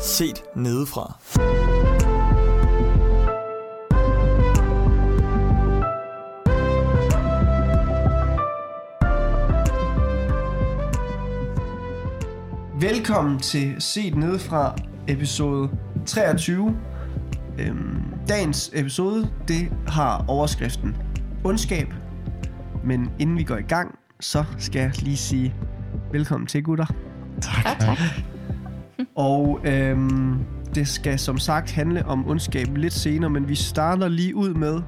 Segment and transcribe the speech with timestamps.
[0.00, 1.18] Set nedefra.
[12.80, 14.76] Velkommen til Set Nedefra,
[15.08, 15.70] episode
[16.06, 16.76] 23.
[17.58, 20.96] Øhm, dagens episode, det har overskriften
[21.44, 21.86] Ondskab.
[22.84, 25.54] Men inden vi går i gang, så skal jeg lige sige
[26.12, 26.86] velkommen til, gutter.
[27.42, 27.98] Tak, tak.
[29.16, 30.38] Og øhm,
[30.74, 34.82] det skal som sagt handle om ondskab lidt senere, men vi starter lige ud med,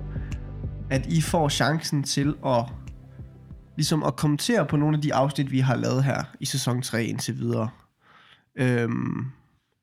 [0.90, 2.64] at I får chancen til at
[3.76, 7.04] ligesom at kommentere på nogle af de afsnit, vi har lavet her i sæson 3
[7.04, 7.68] indtil videre.
[8.56, 9.26] Øhm,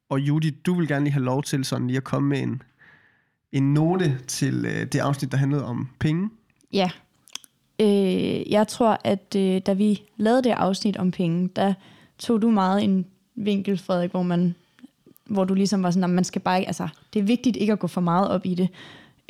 [0.10, 2.62] og Judy, du vil gerne lige have lov til sådan lige at komme med en,
[3.52, 6.30] en note til øh, det afsnit, der handlede om penge.
[6.74, 6.90] Ja.
[7.82, 11.74] Øh, jeg tror, at øh, da vi lavede det afsnit om penge, der
[12.18, 13.06] tog du meget en
[13.40, 14.56] vinkel, Frederik, hvor, man,
[15.26, 17.80] hvor du ligesom var sådan, at man skal bare altså, det er vigtigt ikke at
[17.80, 18.70] gå for meget op i det.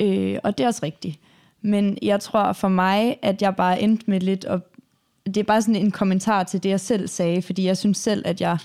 [0.00, 1.18] Øh, og det er også rigtigt.
[1.62, 4.60] Men jeg tror for mig, at jeg bare endte med lidt, og
[5.26, 8.22] det er bare sådan en kommentar til det, jeg selv sagde, fordi jeg synes selv,
[8.26, 8.58] at jeg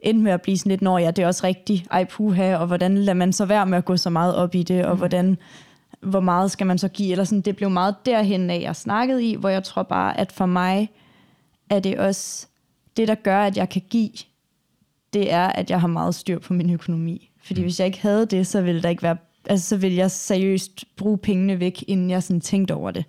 [0.00, 2.66] endte med at blive sådan lidt, når ja, det er også rigtigt, ej puha, og
[2.66, 5.38] hvordan lader man så være med at gå så meget op i det, og hvordan,
[6.00, 9.24] hvor meget skal man så give, eller sådan, det blev meget derhen af, jeg snakkede
[9.24, 10.90] i, hvor jeg tror bare, at for mig
[11.70, 12.46] er det også,
[12.96, 14.10] det der gør, at jeg kan give,
[15.12, 17.30] det er, at jeg har meget styr på min økonomi.
[17.42, 17.64] Fordi mm.
[17.64, 20.84] hvis jeg ikke havde det, så ville der ikke være, altså så ville jeg seriøst
[20.96, 23.04] bruge pengene væk, inden jeg sådan tænkte over det.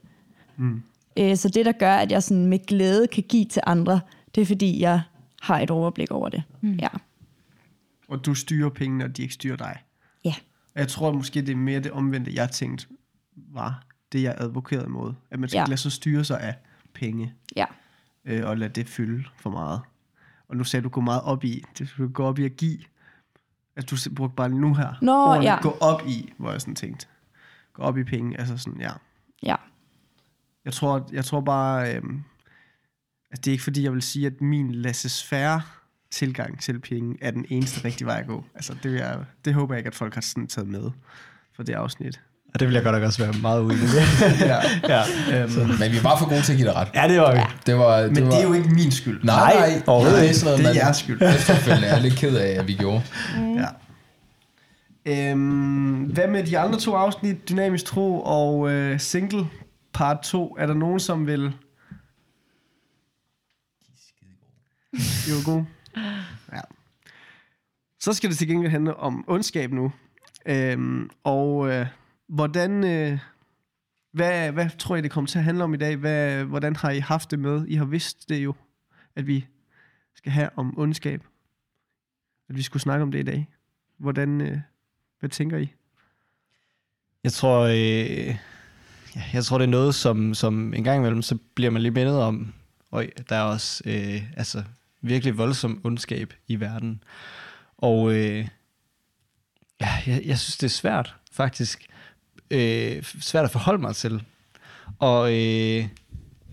[0.57, 0.81] Mm.
[1.19, 3.99] Øh, så det, der gør, at jeg sådan med glæde kan give til andre,
[4.35, 5.01] det er fordi, jeg
[5.41, 6.43] har et overblik over det.
[6.61, 6.73] Mm.
[6.73, 6.87] Ja.
[8.07, 9.77] Og du styrer pengene, og de ikke styrer dig.
[10.25, 10.33] Ja.
[10.75, 12.87] Og jeg tror måske, det er mere det omvendte, jeg tænkte
[13.35, 15.13] var det, jeg advokerede imod.
[15.31, 15.61] At man skal Ja.
[15.61, 15.67] ja.
[15.67, 16.55] lade sig styre sig af
[16.93, 17.65] penge, Ja.
[18.25, 19.81] øh, og lade det fylde for meget.
[20.53, 21.63] Og nu sagde du, gå meget op i.
[21.77, 22.79] Det skal du gå op i at give.
[23.75, 24.93] Altså, du brugte bare nu her.
[25.01, 25.61] Nå, ordene, ja.
[25.61, 27.07] Gå op i, hvor jeg sådan tænkte.
[27.73, 28.91] Gå op i penge, altså sådan, ja.
[29.43, 29.55] Ja.
[30.65, 32.23] Jeg tror, jeg tror bare, øhm,
[33.31, 35.61] at det er ikke fordi, jeg vil sige, at min laissez-faire
[36.11, 38.45] tilgang til penge er den eneste rigtige vej at gå.
[38.55, 40.91] Altså, det, vil jeg, det håber jeg ikke, at folk har sådan taget med
[41.55, 42.21] for det afsnit.
[42.53, 43.87] Og det vil jeg godt nok også være meget uenig i.
[44.51, 44.57] ja.
[44.87, 45.03] ja.
[45.43, 46.87] Øhm, Men vi var for gode til at give dig ret.
[46.95, 47.39] ja, det var vi.
[47.65, 49.23] Det var, det men var, det er jo ikke min skyld.
[49.23, 50.35] Nej, Nej, nej, overhovedet det er ikke.
[50.39, 51.21] sådan noget, Det er man jeres skyld.
[51.21, 53.03] efterfølgende er lidt ked af, at vi gjorde.
[53.35, 53.67] Ja.
[55.31, 59.47] Øhm, hvad med de andre to afsnit, Dynamisk Tro og øh, Single
[59.93, 60.55] Part 2?
[60.59, 61.53] Er der nogen, som vil...
[64.93, 65.65] De var gode.
[66.53, 66.59] Ja.
[67.99, 69.91] Så skal det til gengæld handle om ondskab nu.
[70.45, 71.85] Øhm, og øh,
[72.33, 72.83] hvordan...
[72.83, 73.19] Øh,
[74.11, 75.95] hvad, hvad tror I, det kommer til at handle om i dag?
[75.95, 77.65] Hvad, hvordan har I haft det med?
[77.67, 78.53] I har vidst det jo,
[79.15, 79.45] at vi
[80.15, 81.23] skal have om ondskab.
[82.49, 83.47] At vi skulle snakke om det i dag.
[83.97, 84.59] Hvordan, øh,
[85.19, 85.73] hvad tænker I?
[87.23, 88.37] Jeg tror, øh,
[89.15, 91.91] ja, jeg tror, det er noget, som, som en gang imellem, så bliver man lige
[91.91, 92.53] mindet om,
[92.91, 94.63] og der er også øh, altså,
[95.01, 97.03] virkelig voldsom ondskab i verden.
[97.77, 98.47] Og øh,
[99.81, 101.87] ja, jeg, jeg synes, det er svært, faktisk.
[102.53, 104.23] Øh, svært at forholde mig til.
[104.99, 105.87] Og øh,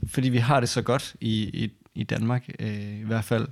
[0.06, 3.48] fordi vi har det så godt i, i, i Danmark, øh, i hvert fald,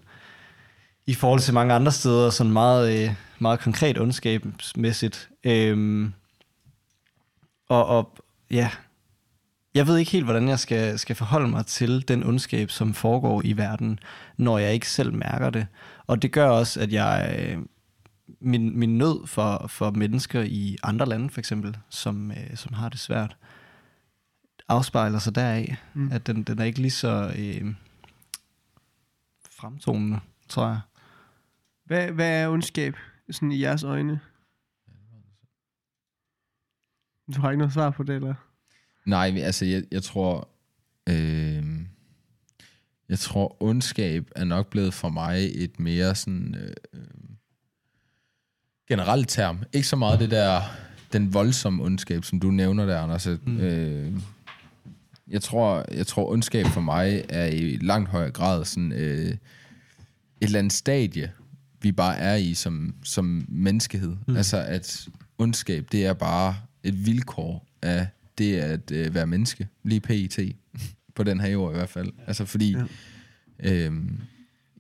[1.06, 5.28] i forhold til mange andre steder, sådan meget, øh, meget konkret ondskabsmæssigt.
[5.44, 6.10] Øh,
[7.69, 8.16] og, og
[8.50, 8.70] ja,
[9.75, 13.42] jeg ved ikke helt, hvordan jeg skal, skal forholde mig til den ondskab, som foregår
[13.44, 13.98] i verden,
[14.36, 15.66] når jeg ikke selv mærker det.
[16.06, 17.59] Og det gør også, at jeg øh,
[18.41, 22.89] min, min nød for, for mennesker i andre lande, for eksempel, som, øh, som har
[22.89, 23.37] det svært,
[24.69, 26.12] afspejler sig deraf, Mm.
[26.12, 27.75] at den, den er ikke lige så øh,
[29.50, 30.81] fremtonende, tror jeg.
[31.84, 32.97] Hvad, hvad er ondskab
[33.31, 34.21] sådan i jeres øjne?
[37.34, 38.34] Du har ikke noget svar på det, eller?
[39.06, 40.49] Nej, altså, jeg, jeg tror...
[41.09, 41.65] Øh,
[43.09, 46.54] jeg tror, ondskab er nok blevet for mig et mere sådan...
[46.54, 47.01] Øh,
[48.89, 49.63] generelt term.
[49.73, 50.61] Ikke så meget det der...
[51.13, 53.29] Den voldsomme ondskab, som du nævner der, Anders.
[53.47, 53.59] Mm.
[53.59, 54.13] Øh,
[55.29, 58.93] jeg tror, jeg tror, ondskab for mig er i langt højere grad sådan...
[58.93, 59.37] Øh,
[60.41, 61.33] et eller andet stadie,
[61.83, 64.17] vi bare er i som, som menneskehed.
[64.27, 64.37] Mm.
[64.37, 65.09] Altså, at
[65.39, 68.07] ondskab, det er bare et vilkår af
[68.39, 70.39] det at øh, være menneske, lige PIT,
[71.17, 72.13] på den her jord i hvert fald.
[72.27, 72.77] Altså, fordi...
[73.63, 73.85] Ja.
[73.85, 74.21] Øhm,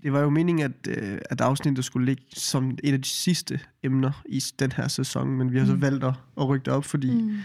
[0.02, 3.60] Det var jo meningen, at, øh, at afsnittet skulle ligge som et af de sidste
[3.82, 6.84] emner i den her sæson, men vi har så valgt at, at rykke det op,
[6.84, 7.38] fordi mm.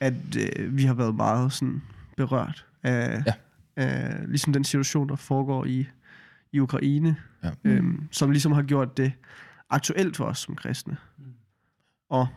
[0.00, 0.14] at
[0.58, 1.82] øh, vi har været meget sådan
[2.16, 3.32] berørt af, Ja.
[3.76, 5.86] af ligesom den situation, der foregår i,
[6.52, 7.50] i Ukraine, Ja.
[7.64, 9.12] øhm, som ligesom har gjort det
[9.70, 10.96] aktuelt for os som kristne.
[12.10, 12.28] Og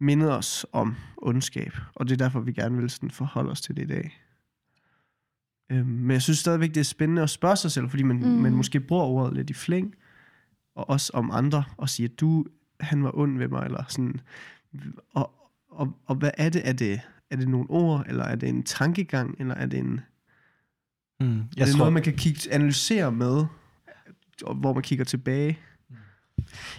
[0.00, 1.72] mindet os om ondskab.
[1.94, 4.20] Og det er derfor, vi gerne vil sådan forholde os til det i dag.
[5.74, 8.22] Øhm, men jeg synes stadigvæk, det er spændende at spørge sig selv, fordi man, mm.
[8.22, 8.28] Mm.
[8.28, 9.94] man måske bruger ordet lidt i flæng,
[10.76, 12.44] og også om andre, og siger, du,
[12.80, 14.20] han var ond ved mig, eller sådan.
[15.14, 15.30] Og,
[15.70, 16.68] og, og hvad er det?
[16.68, 17.00] Er det,
[17.30, 20.00] er det nogle ord, eller er det en tankegang, eller er det en...
[21.20, 21.38] Mm.
[21.40, 23.44] Er Jeg det tror, noget, man kan kigge, analysere med,
[24.54, 25.58] hvor man kigger tilbage?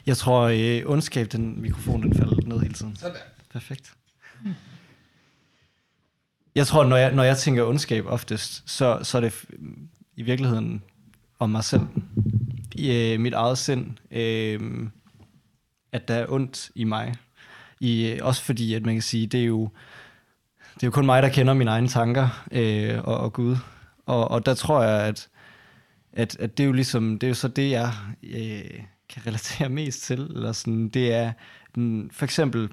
[0.06, 2.96] jeg tror øh, ondskab, den mikrofon, den falder ned hele tiden.
[2.96, 3.18] Sådan.
[3.52, 3.94] Perfekt.
[6.56, 9.46] Jeg tror, når jeg, når jeg tænker ondskab oftest, så, så er det
[10.16, 10.84] i virkeligheden
[11.40, 11.82] om mig selv.
[12.76, 13.98] I øh, mit eget sind.
[14.12, 14.88] Øh,
[15.92, 17.14] at der er ondt i mig.
[17.80, 19.70] I, øh, også fordi, at man kan sige, det er jo,
[20.76, 23.58] det er jo kun mig, der kender mine egne tanker øh, og, og Gud.
[24.06, 25.28] Og, og der tror jeg, at,
[26.14, 27.92] at, at det er jo ligesom, det er jo så det, jeg
[28.24, 30.20] øh, kan relatere mest til.
[30.20, 31.32] Eller sådan, det er
[31.78, 32.70] mm, for eksempel,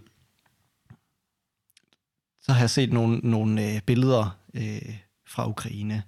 [2.43, 4.97] så har jeg set nogle, nogle øh, billeder øh,
[5.27, 6.03] fra Ukraine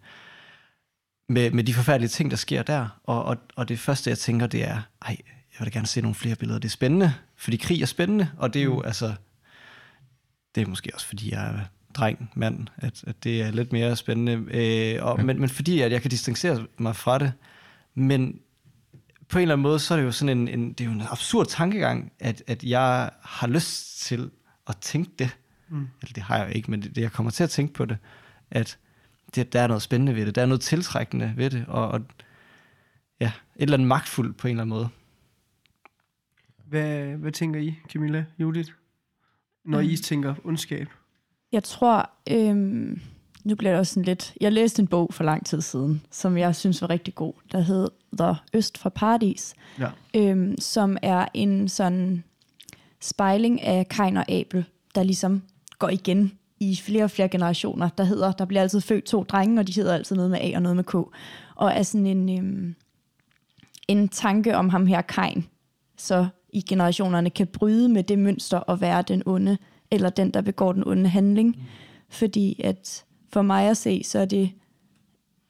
[1.29, 3.01] med, med de forfærdelige ting, der sker der.
[3.05, 6.01] Og, og, og det første, jeg tænker, det er, ej, jeg vil da gerne se
[6.01, 6.59] nogle flere billeder.
[6.59, 8.87] Det er spændende, fordi krig er spændende, og det er jo, mm.
[8.87, 9.15] altså,
[10.55, 11.61] det er måske også, fordi jeg er
[11.95, 14.33] dreng, mand, at, at det er lidt mere spændende.
[14.51, 17.33] Øh, og, men, men fordi, at jeg kan distancere mig fra det.
[17.95, 18.39] Men
[19.29, 20.91] på en eller anden måde, så er det jo sådan en, en, det er jo
[20.91, 24.31] en absurd tankegang, at, at jeg har lyst til
[24.67, 25.37] at tænke det.
[25.75, 25.89] Mm.
[26.03, 27.85] Eller det har jeg jo ikke, men det, det, jeg kommer til at tænke på
[27.85, 27.97] det,
[28.51, 28.79] at
[29.35, 32.01] det, der er noget spændende ved det, der er noget tiltrækkende ved det, og, og
[33.21, 33.27] ja,
[33.57, 34.89] et eller andet magtfuldt på en eller anden måde.
[36.67, 38.71] Hvad, hvad tænker I, Camilla, Judith,
[39.65, 39.97] når I Øhm.
[39.97, 40.89] tænker ondskab?
[41.53, 43.01] Jeg tror, øhm,
[43.45, 44.35] nu bliver det også sådan lidt...
[44.41, 47.61] Jeg læste en bog for lang tid siden, som jeg synes var rigtig god, der
[47.61, 47.89] hed
[48.19, 49.91] The Øst for Paradis, Ja.
[50.17, 52.25] øhm, som er en sådan
[53.01, 55.43] spejling af Kain og Abel, der ligesom
[55.79, 57.89] går igen i flere og flere generationer.
[57.89, 60.57] Der hedder, der bliver altid født to drenge, og de hedder altid noget med A
[60.57, 60.95] og noget med K.
[60.95, 62.75] Og er sådan en, øhm,
[63.89, 65.47] en tanke om ham her Kain,
[65.97, 69.59] så i generationerne kan bryde med det mønster og være den onde,
[69.91, 71.57] eller den, der begår den onde handling.
[72.09, 74.51] Fordi at for mig at se, så er det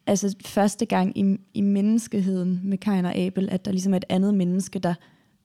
[0.07, 4.05] altså første gang i, i menneskeheden med Kain og Abel, at der ligesom er et
[4.09, 4.93] andet menneske, der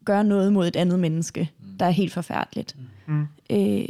[0.05, 1.51] gør noget mod et andet menneske,
[1.81, 2.77] der er helt forfærdeligt.
[3.07, 3.27] Mm.
[3.51, 3.89] Øh,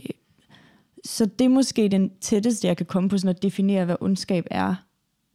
[1.04, 4.46] så det er måske den tætteste, jeg kan komme på sådan at definere, hvad ondskab
[4.50, 4.74] er,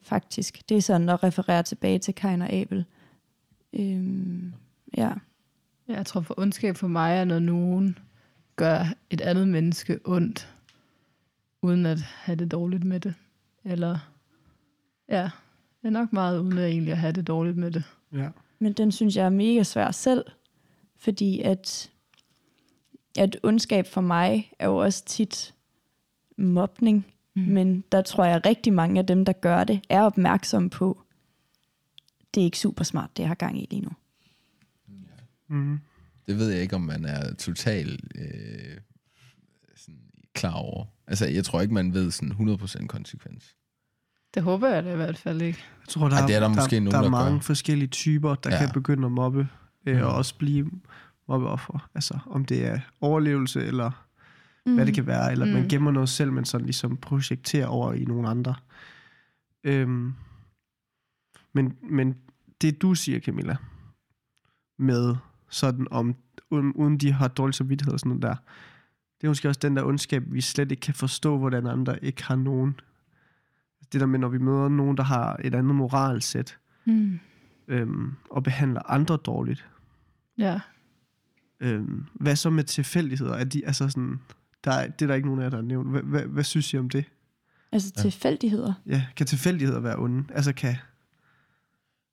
[0.01, 0.69] faktisk.
[0.69, 2.85] Det er sådan at referere tilbage til Kain og Abel.
[3.73, 4.53] Øhm,
[4.97, 5.13] ja.
[5.87, 7.97] Ja, Jeg tror for ondskab for mig er, når nogen
[8.55, 10.53] gør et andet menneske ondt,
[11.61, 13.13] uden at have det dårligt med det.
[13.63, 13.97] Eller,
[15.09, 15.29] ja,
[15.81, 17.83] det er nok meget uden at egentlig at have det dårligt med det.
[18.13, 18.29] Ja.
[18.59, 20.25] Men den synes jeg er mega svær selv,
[20.97, 21.91] fordi at,
[23.17, 25.54] at ondskab for mig er jo også tit
[26.37, 27.05] mobning,
[27.35, 27.41] mm.
[27.41, 31.01] men der tror jeg at rigtig mange af dem, der gør det, er opmærksomme på,
[32.33, 33.89] det er ikke super smart, det jeg har gang i lige nu.
[35.47, 35.79] Mm.
[36.27, 38.77] Det ved jeg ikke, om man er totalt øh,
[39.75, 39.99] sådan
[40.33, 40.85] klar over.
[41.07, 43.55] Altså, jeg tror ikke, man ved sådan 100% konsekvens.
[44.33, 45.59] Det håber jeg da i hvert fald ikke.
[45.81, 47.39] Jeg tror, der, Ej, det er der måske der, nogen, der er der mange gør.
[47.41, 48.55] forskellige typer, der Ja.
[48.55, 48.61] ja.
[48.65, 49.47] kan begynde at mobbe,
[49.85, 50.05] øh, Mhm.
[50.05, 50.71] og også blive
[51.27, 51.89] mobbeoffer.
[51.95, 54.04] Altså, om det er overlevelse, eller
[54.65, 54.75] Mm.
[54.75, 55.51] hvad det kan være, eller mm.
[55.51, 55.69] man Mm.
[55.69, 58.55] gemmer noget selv, men sådan ligesom projekterer over i nogle andre.
[59.63, 60.13] Øhm,
[61.53, 62.15] men, men
[62.61, 63.57] det du siger, Camilla,
[64.79, 65.15] med
[65.49, 66.15] sådan om,
[66.49, 68.35] uden, uden de har dårlig samvittighed og sådan noget der,
[69.21, 72.23] det er måske også den der ondskab, vi slet ikke kan forstå, hvordan andre ikke
[72.23, 72.79] har nogen.
[73.93, 76.57] Det der med, når vi møder nogen, der har et andet moralsæt,
[76.87, 77.19] Mm.
[77.67, 79.67] øhm, og behandler andre dårligt.
[80.37, 80.59] Ja.
[81.59, 83.33] Øhm, hvad så med tilfældigheder?
[83.33, 84.19] Er de, altså sådan,
[84.65, 85.89] der er, det er der ikke nogen af jer, der har nævnt.
[85.91, 87.05] Hvad, hvad, hvad synes I om det?
[87.71, 88.73] Altså tilfældigheder.
[88.87, 90.23] Ja, kan tilfældigheder være onde?
[90.33, 90.75] Altså kan,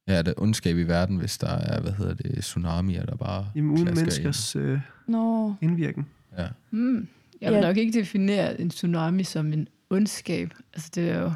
[0.08, 3.46] Ja, er der ondskab i verden, hvis der er, hvad hedder det, tsunamier, der bare
[3.54, 6.06] jamen, uden menneskers øh, Nå, indvirken.
[6.32, 6.38] Ind.
[6.40, 6.48] Ja.
[6.70, 7.08] Mm.
[7.40, 7.66] Jeg vil Ja.
[7.66, 10.54] nok ikke definere en tsunami som en ondskab.
[10.74, 11.32] Altså, det er jo,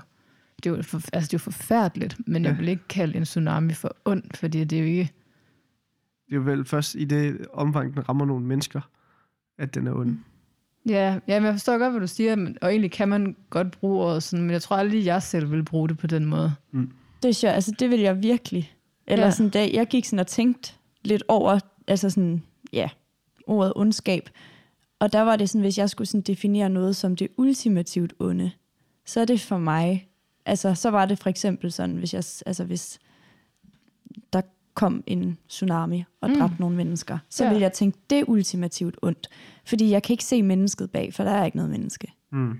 [0.56, 2.58] det er jo, for, altså, det er jo forfærdeligt, men jeg Ja.
[2.58, 5.12] vil ikke kalde en tsunami for ond, fordi det er jo ikke...
[6.26, 8.80] Det er jo vel først i det omfang, den rammer nogle mennesker,
[9.58, 10.18] at den er ond.
[10.88, 13.70] Ja, ja, men jeg forstår godt, hvad du siger, men, og egentlig kan man godt
[13.70, 16.54] bruge ordet sådan, men jeg tror aldrig, jeg selv vil bruge det på den måde.
[17.22, 17.54] det er sjovt.
[17.54, 18.72] Altså det vil jeg virkelig.
[19.06, 19.30] Eller ja.
[19.30, 20.72] sådan, da jeg gik sådan og tænkte
[21.04, 22.88] lidt over, altså sådan, ja,
[23.46, 24.30] ordet ondskab.
[24.98, 28.50] Og der var det sådan, hvis jeg skulle sådan definere noget som det ultimativt onde,
[29.04, 30.08] så er det for mig,
[30.46, 32.98] altså så var det for eksempel sådan, hvis jeg, altså hvis
[34.32, 34.40] der
[34.76, 36.36] kom en tsunami og Mm.
[36.38, 37.50] dræbte nogle mennesker, så Ja.
[37.50, 39.28] ville jeg tænke, det er ultimativt ondt.
[39.64, 42.12] Fordi jeg kan ikke se mennesket bag, for der er ikke noget menneske.
[42.32, 42.58] Mm.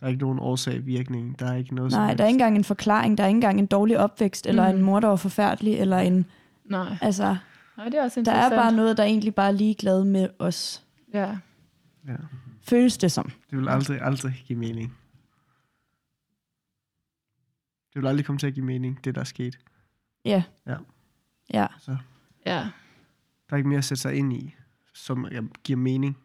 [0.00, 1.38] Der er ikke nogen årsag-virkning.
[1.38, 3.58] Der er ikke noget Nej, der er ikke engang en forklaring, der er ikke engang
[3.58, 4.78] en dårlig opvækst, eller Mm.
[4.78, 6.26] en mor, der var forfærdelig, eller en...
[6.64, 6.96] Nej.
[7.02, 7.36] Altså,
[7.76, 10.84] Nej, det er også der er bare noget, der egentlig bare er ligeglad med os.
[11.14, 11.36] Ja.
[12.08, 12.16] Ja.
[12.62, 13.30] Føles det som.
[13.50, 14.96] Det vil aldrig, aldrig give mening.
[17.94, 19.58] Det vil aldrig komme til at give mening, det der er sket.
[20.24, 20.42] Ja.
[20.66, 20.76] Ja.
[21.54, 21.66] Ja.
[21.80, 21.96] Så
[22.46, 22.52] Ja.
[23.50, 24.54] der er ikke mere at sætte sig ind i,
[24.94, 25.26] som
[25.64, 26.16] giver mening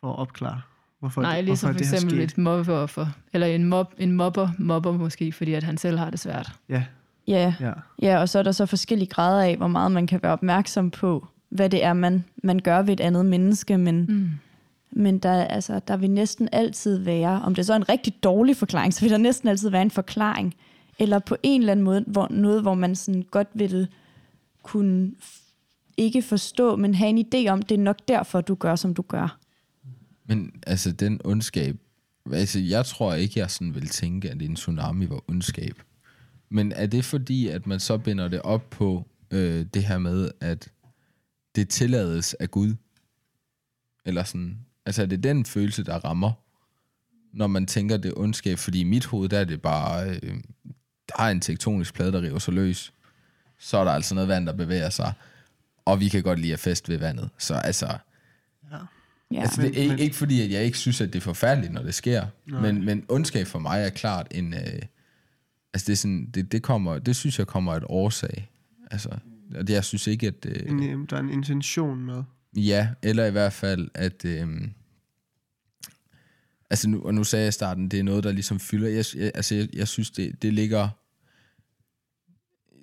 [0.00, 0.60] for at opklare,
[0.98, 3.06] hvorfor, Nej, det, ligesom hvorfor for det her eksempel et mobbeoffer.
[3.32, 6.52] Eller en, mob, en mobber mobber måske, fordi at han selv har det svært.
[6.68, 6.84] Ja,
[7.28, 7.72] Ja, ja.
[8.02, 10.90] ja, og så er der så forskellige grader af, hvor meget man kan være opmærksom
[10.90, 14.30] på, hvad det er, man, man gør ved et andet menneske, men, Mm.
[14.90, 18.22] men der, altså, der vil næsten altid være, om det er så er en rigtig
[18.22, 20.54] dårlig forklaring, så vil der næsten altid være en forklaring,
[20.98, 23.88] eller på en eller anden måde, hvor, noget, hvor man sådan godt vil
[24.62, 28.76] kunne f- ikke forstå, men have en idé om, det er nok derfor, du gør,
[28.76, 29.38] som du gør.
[30.24, 31.76] Men altså, den ondskab...
[32.32, 35.82] Altså, jeg tror ikke, jeg sådan vil tænke, at en tsunami var ondskab.
[36.48, 40.30] Men er det fordi, at man så binder det op på øh, det her med,
[40.40, 40.72] at
[41.56, 42.74] det tillades af Gud?
[44.04, 44.58] Eller sådan...
[44.86, 46.32] Altså, er det den følelse, der rammer,
[47.32, 48.58] når man tænker, det er ondskab?
[48.58, 50.18] Fordi i mit hoved, der er det bare...
[50.22, 50.40] Øh,
[51.18, 52.92] er en tektonisk plade, der river sig løs.
[53.58, 55.12] Så er der altså noget vand, der bevæger sig.
[55.84, 57.30] Og vi kan godt lide at feste ved vandet.
[57.38, 57.98] Så altså...
[59.32, 59.40] Ja.
[59.40, 61.82] Altså, Men- det er ikke, fordi, at jeg ikke synes, at det er forfærdeligt, når
[61.82, 62.26] det sker.
[62.46, 64.54] Men, men ondskab for mig er klart en...
[64.54, 64.60] Øh,
[65.74, 68.50] altså, det, er sådan, det, det, kommer, det synes jeg kommer af et årsag.
[68.90, 69.08] Altså,
[69.54, 70.46] og det, jeg synes ikke, at...
[70.46, 72.22] Øh, En, øh, der er en intention med.
[72.56, 74.24] ja, eller i hvert fald, at...
[74.24, 74.46] Øh,
[76.70, 78.88] altså, nu, og nu sagde jeg i starten, det er noget, der ligesom fylder...
[78.88, 80.88] Jeg, jeg, altså, jeg, jeg synes, det, det ligger...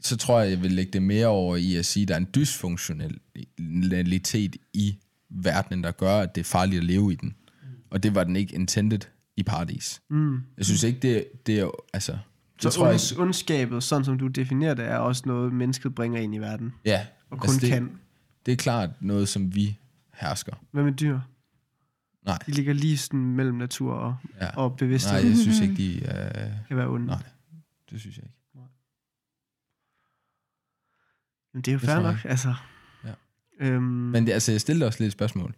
[0.02, 2.18] Så tror jeg, jeg vil lægge det mere over i at sige, at der er
[2.20, 4.98] en dysfunktionalitet i
[5.30, 7.36] verdenen, der gør, at det er farligt at leve i den.
[7.90, 9.00] Og det var den ikke intended
[9.38, 10.02] i paradis.
[10.10, 10.36] Mm.
[10.58, 11.70] Jeg synes ikke, det, det er...
[11.94, 12.20] Altså, det
[12.64, 16.22] Så tror jeg onds, ondskabet, sådan som du definerer det, er også noget, mennesket bringer
[16.22, 16.74] ind i verden.
[16.86, 17.92] Ja, Og kun altså, det, kan.
[18.46, 19.78] det er klart noget, som vi
[20.14, 20.54] hersker.
[20.72, 21.20] Hvad med dyr?
[22.26, 22.38] Nej.
[22.46, 24.56] De ligger lige sådan mellem natur og, Ja.
[24.56, 25.22] og bevidsthed.
[25.22, 25.96] Nej, jeg synes ikke, de...
[25.96, 27.06] Øh, kan være onde.
[27.06, 27.22] nej.
[27.92, 28.36] det synes jeg ikke.
[31.54, 32.54] Men det er jo fair nok, altså.
[33.06, 33.10] Ja.
[33.60, 35.56] Øhm, Men det, altså, jeg stillede også lidt et spørgsmål.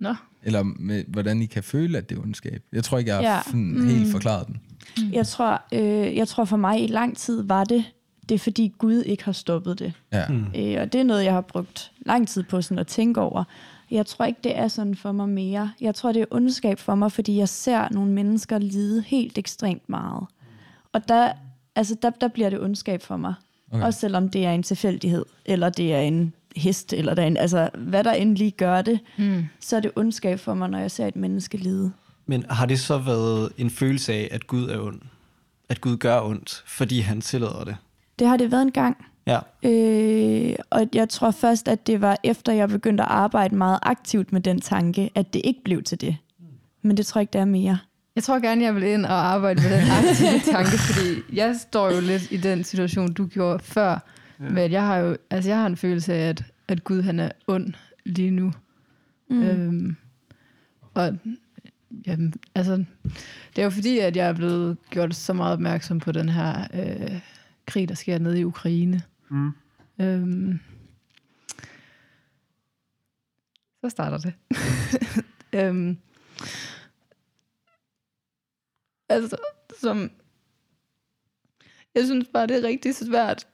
[0.00, 0.14] Nå.
[0.42, 2.62] Eller med, hvordan I kan føle, at det er ondskab.
[2.72, 3.42] Jeg tror ikke, jeg har Ja.
[3.46, 3.86] sådan, Mm.
[3.88, 4.60] helt forklaret den.
[5.12, 7.84] Jeg tror, øh, jeg tror for mig i lang tid var det,
[8.28, 9.92] det er fordi Gud ikke har stoppet det.
[10.12, 10.28] Ja.
[10.28, 10.44] Mm.
[10.56, 13.44] Øh, og det er noget, jeg har brugt lang tid på sådan at tænke over.
[13.90, 15.72] Jeg tror ikke, det er sådan for mig mere.
[15.80, 19.88] Jeg tror, det er ondskab for mig, fordi jeg ser nogle mennesker lide helt ekstremt
[19.88, 20.24] meget.
[20.92, 21.32] Og der,
[21.74, 23.34] altså der, der bliver det ondskab for mig.
[23.72, 23.84] Okay.
[23.84, 27.36] Også selvom det er en tilfældighed, eller det er en hest, eller der er en,
[27.36, 29.44] altså, hvad der endelig gør det, Mm.
[29.60, 31.92] så er det ondskab for mig, når jeg ser et menneske lide.
[32.26, 35.00] Men har det så været en følelse af, at Gud er ond?
[35.68, 37.76] At Gud gør ondt, fordi han tillader det?
[38.18, 39.06] Det har det været en gang.
[39.26, 39.38] Ja.
[39.62, 44.32] Øh, og jeg tror først, at det var efter, jeg begyndte at arbejde meget aktivt
[44.32, 46.16] med den tanke, at det ikke blev til det.
[46.82, 47.78] Men det tror jeg ikke, det er mere.
[48.16, 51.90] Jeg tror gerne, jeg vil ind og arbejde med den aktive tanke, fordi jeg står
[51.90, 53.98] jo lidt i den situation, du gjorde før.
[54.40, 54.48] Ja.
[54.48, 57.30] Men jeg har jo altså jeg har en følelse af, at, at Gud han er
[57.46, 58.52] ond lige nu.
[59.30, 59.42] Mm.
[59.42, 59.96] Øhm,
[60.94, 61.18] og
[62.06, 62.84] jamen, altså,
[63.56, 66.66] det er jo fordi, at jeg er blevet gjort så meget opmærksom på den her
[66.74, 67.20] øh,
[67.66, 69.02] krig, der sker nede i Ukraine.
[69.28, 69.52] Mm.
[70.00, 70.60] Øhm,
[73.80, 74.32] så starter det.
[75.60, 75.98] øhm,
[79.08, 79.36] altså,
[79.80, 80.10] som...
[81.94, 83.46] Jeg synes bare, det er rigtig svært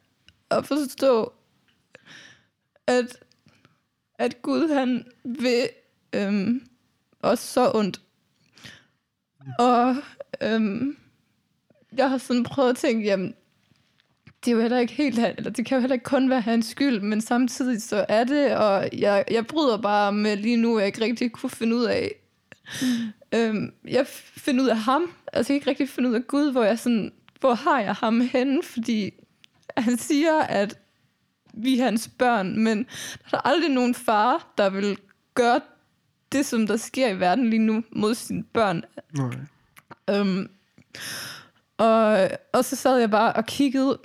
[0.50, 1.32] at forstå,
[2.86, 3.18] at,
[4.18, 5.68] at Gud, han vil
[6.12, 6.66] øhm,
[7.20, 8.00] os så ondt.
[9.58, 9.96] Og
[10.42, 10.96] øhm,
[11.96, 13.34] jeg har sådan prøvet at tænke, jamen,
[14.44, 16.40] det er jo heller ikke helt, han- eller det kan jo heller ikke kun være
[16.40, 20.76] hans skyld, men samtidig så er det, og jeg, jeg bryder bare med lige nu,
[20.76, 22.10] at jeg ikke rigtig kunne finde ud af.
[22.82, 23.12] Mm.
[23.34, 26.52] Øhm, jeg finder ud af ham, altså jeg kan ikke rigtig finde ud af Gud,
[26.52, 29.10] hvor jeg sådan, hvor har jeg ham henne, fordi
[29.76, 30.78] han siger, at
[31.54, 32.86] vi er hans børn, men
[33.30, 34.98] der er aldrig nogen far, der vil
[35.34, 35.60] gøre
[36.32, 38.82] det, som der sker i verden lige nu mod sine børn.
[39.16, 39.36] Nej.
[40.10, 40.50] Øhm,
[41.78, 43.98] og, og så sad jeg bare og kiggede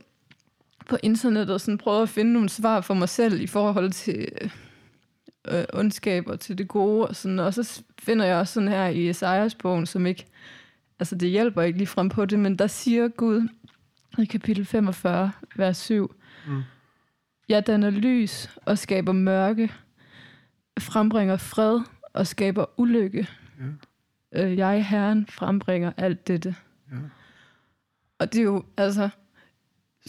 [0.89, 4.51] på internettet og sådan prøvede at finde nogle svar for mig selv i forhold til
[5.51, 7.07] øh, ondskab og til det gode.
[7.07, 10.25] Og, sådan, og så finder jeg også sådan her i Esajas bogen, som ikke,
[10.99, 13.47] altså det hjælper ikke lige frem på det, men der siger Gud,
[14.17, 16.15] i kapitel 45, vers 7.
[16.47, 16.61] Mm.
[17.49, 19.73] Jeg danner lys og skaber mørke,
[20.79, 21.79] frembringer fred
[22.13, 23.27] og skaber ulykke.
[24.33, 24.45] Ja.
[24.45, 26.55] Øh, Jeg, Herren, frembringer alt dette.
[26.91, 26.97] Ja.
[28.19, 29.11] Og det er jo, altså, jeg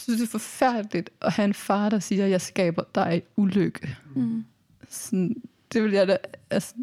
[0.03, 3.97] synes, det er forfærdeligt at have en far, der siger, jeg skaber dig ulykke.
[4.15, 4.45] Mm.
[4.89, 5.43] Sådan,
[5.73, 6.17] det vil jeg da,
[6.49, 6.75] altså,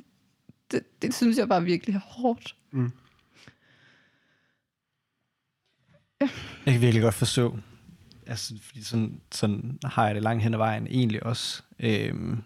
[0.70, 2.56] det, det synes jeg bare virkelig er hårdt.
[2.70, 2.92] Mm.
[6.20, 6.28] Jeg
[6.66, 7.58] kan virkelig godt forstå,
[8.26, 11.62] altså, fordi sådan, sådan har jeg det langt hen ad vejen egentlig også.
[11.78, 12.42] Øhm,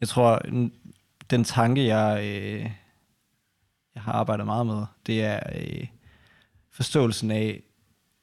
[0.00, 0.42] jeg tror,
[1.30, 2.70] den tanke, jeg, øh,
[3.94, 5.86] jeg har arbejdet meget med, det er øh,
[6.70, 7.62] forståelsen af,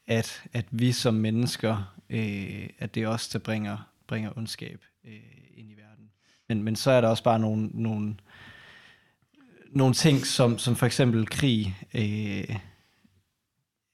[0.08, 5.45] at, at vi som mennesker, øh, at det er os, der bringer, bringer ondskab øh.
[6.50, 8.16] Men, men så er der også bare nogle, nogle,
[9.72, 12.56] nogle ting, som, som for eksempel krig, øh,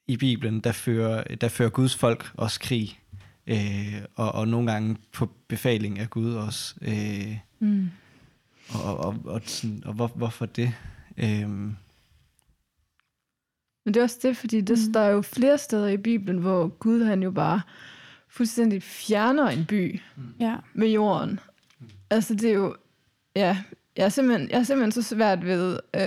[0.06, 2.98] i Bibelen, der fører, der fører Guds folk også krig.
[3.46, 6.74] Øh, og, og nogle gange på befaling af Gud også.
[6.82, 7.90] Øh, Mm.
[8.68, 10.74] og og, og, og, sådan, og hvor, hvorfor det?
[11.16, 11.48] Øh,
[13.84, 14.92] Men det er også det, fordi det, Mm.
[14.92, 17.60] der er jo flere steder i Bibelen, hvor Gud han jo bare
[18.28, 20.00] fuldstændig fjerner en by
[20.40, 20.56] Ja.
[20.74, 21.40] med jorden.
[22.10, 22.76] Altså det er jo,
[23.36, 23.58] ja,
[23.96, 26.00] jeg er simpelthen, jeg er simpelthen så svært ved, øh,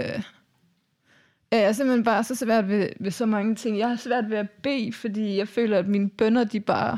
[1.51, 3.77] ja, jeg er simpelthen bare så svært ved, ved så mange ting.
[3.77, 6.97] Jeg har svært ved at bede, fordi jeg føler, at mine bønder, de bare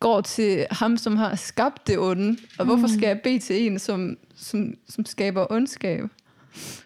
[0.00, 2.38] går til ham, som har skabt det onde.
[2.58, 6.04] Og hvorfor skal jeg bede til en, som, som, som skaber ondskab?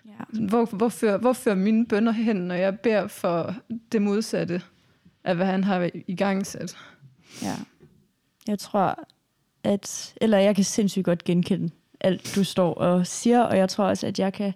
[0.07, 0.47] ja.
[0.49, 3.55] Hvor, hvor, fører, hvor fører mine bønder hen, når jeg beder for
[3.93, 4.63] det modsatte
[5.25, 6.77] af, hvad han har i gang sat?
[7.43, 7.57] Ja.
[8.47, 9.09] Jeg tror,
[9.65, 10.15] at...
[10.21, 14.07] Eller jeg kan sindssygt godt genkende alt, du står og siger, og jeg tror også,
[14.07, 14.53] at jeg kan,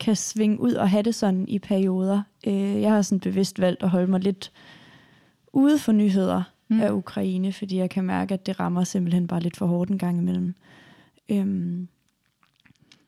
[0.00, 2.22] kan svinge ud og have det sådan i perioder.
[2.46, 4.52] Øh, jeg har sådan bevidst valgt at holde mig lidt
[5.52, 6.80] ude for nyheder mm.
[6.80, 9.98] af Ukraine, fordi jeg kan mærke, at det rammer simpelthen bare lidt for hårdt en
[9.98, 10.54] gang imellem.
[11.28, 11.88] Øhm,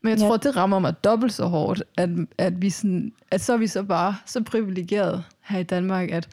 [0.01, 0.27] Men jeg Ja.
[0.27, 3.67] tror, det rammer mig dobbelt så hårdt, at, at, vi sådan, at så er vi
[3.67, 6.29] så bare så privilegeret her i Danmark, at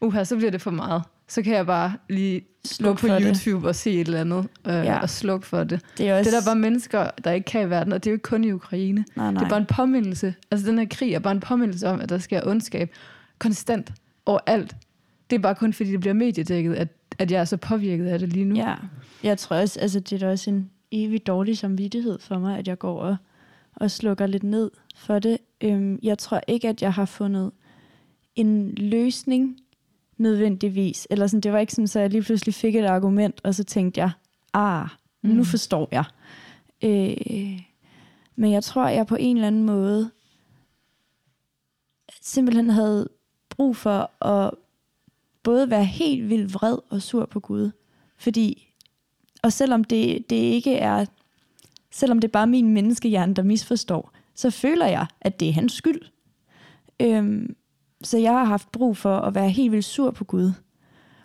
[0.00, 1.02] uha, så bliver det for meget.
[1.28, 3.36] Så kan jeg bare lige gå Sluk på for det.
[3.44, 4.98] YouTube og se et eller andet øh, Ja.
[4.98, 5.80] og slukke for det.
[5.98, 6.30] det er også...
[6.30, 8.22] Det er der bare mennesker, der ikke kan i verden, og det er jo ikke
[8.22, 9.04] kun i Ukraine.
[9.16, 9.40] nej, nej.
[9.40, 10.34] Det er bare en påmindelse.
[10.50, 12.94] Altså den her krig er bare en påmindelse om, at der sker ondskab
[13.38, 13.92] konstant
[14.26, 14.76] overalt.
[15.30, 18.18] Det er bare kun fordi, det bliver mediedækket, at, at jeg er så påvirket af
[18.18, 18.54] det lige nu.
[18.56, 18.74] Ja,
[19.22, 22.68] jeg tror også, altså det er da også en evig dårlig samvittighed for mig, at
[22.68, 23.16] jeg går og,
[23.76, 25.38] og slukker lidt ned for det.
[25.60, 27.50] Øhm, jeg tror ikke, at jeg har fundet
[28.36, 29.56] en løsning
[30.22, 31.06] nødvendigvis.
[31.10, 33.64] Eller sådan, det var ikke sådan, så jeg lige pludselig fik et argument, og så
[33.64, 34.10] tænkte jeg,
[34.52, 34.86] ah,
[35.22, 35.44] nu Mm.
[35.44, 36.04] forstår jeg.
[36.84, 37.60] Øh,
[38.36, 40.10] men jeg tror, jeg på en eller anden måde
[42.20, 43.08] simpelthen havde
[43.48, 44.50] brug for at
[45.42, 47.70] både være helt vildt vred og sur på Gud.
[48.16, 48.74] Fordi,
[49.42, 51.04] og selvom det, det ikke er,
[51.90, 55.72] selvom det er bare min menneskehjerne, der misforstår, så føler jeg, at det er hans
[55.72, 56.00] skyld.
[57.00, 57.56] Øhm,
[58.02, 60.52] så jeg har haft brug for at være helt vildt sur på Gud.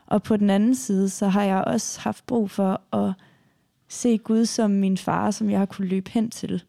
[0.06, 3.14] Og på den anden side, så har jeg også haft brug for at
[3.88, 6.64] se Gud som min far, som jeg har kunne løbe hen til.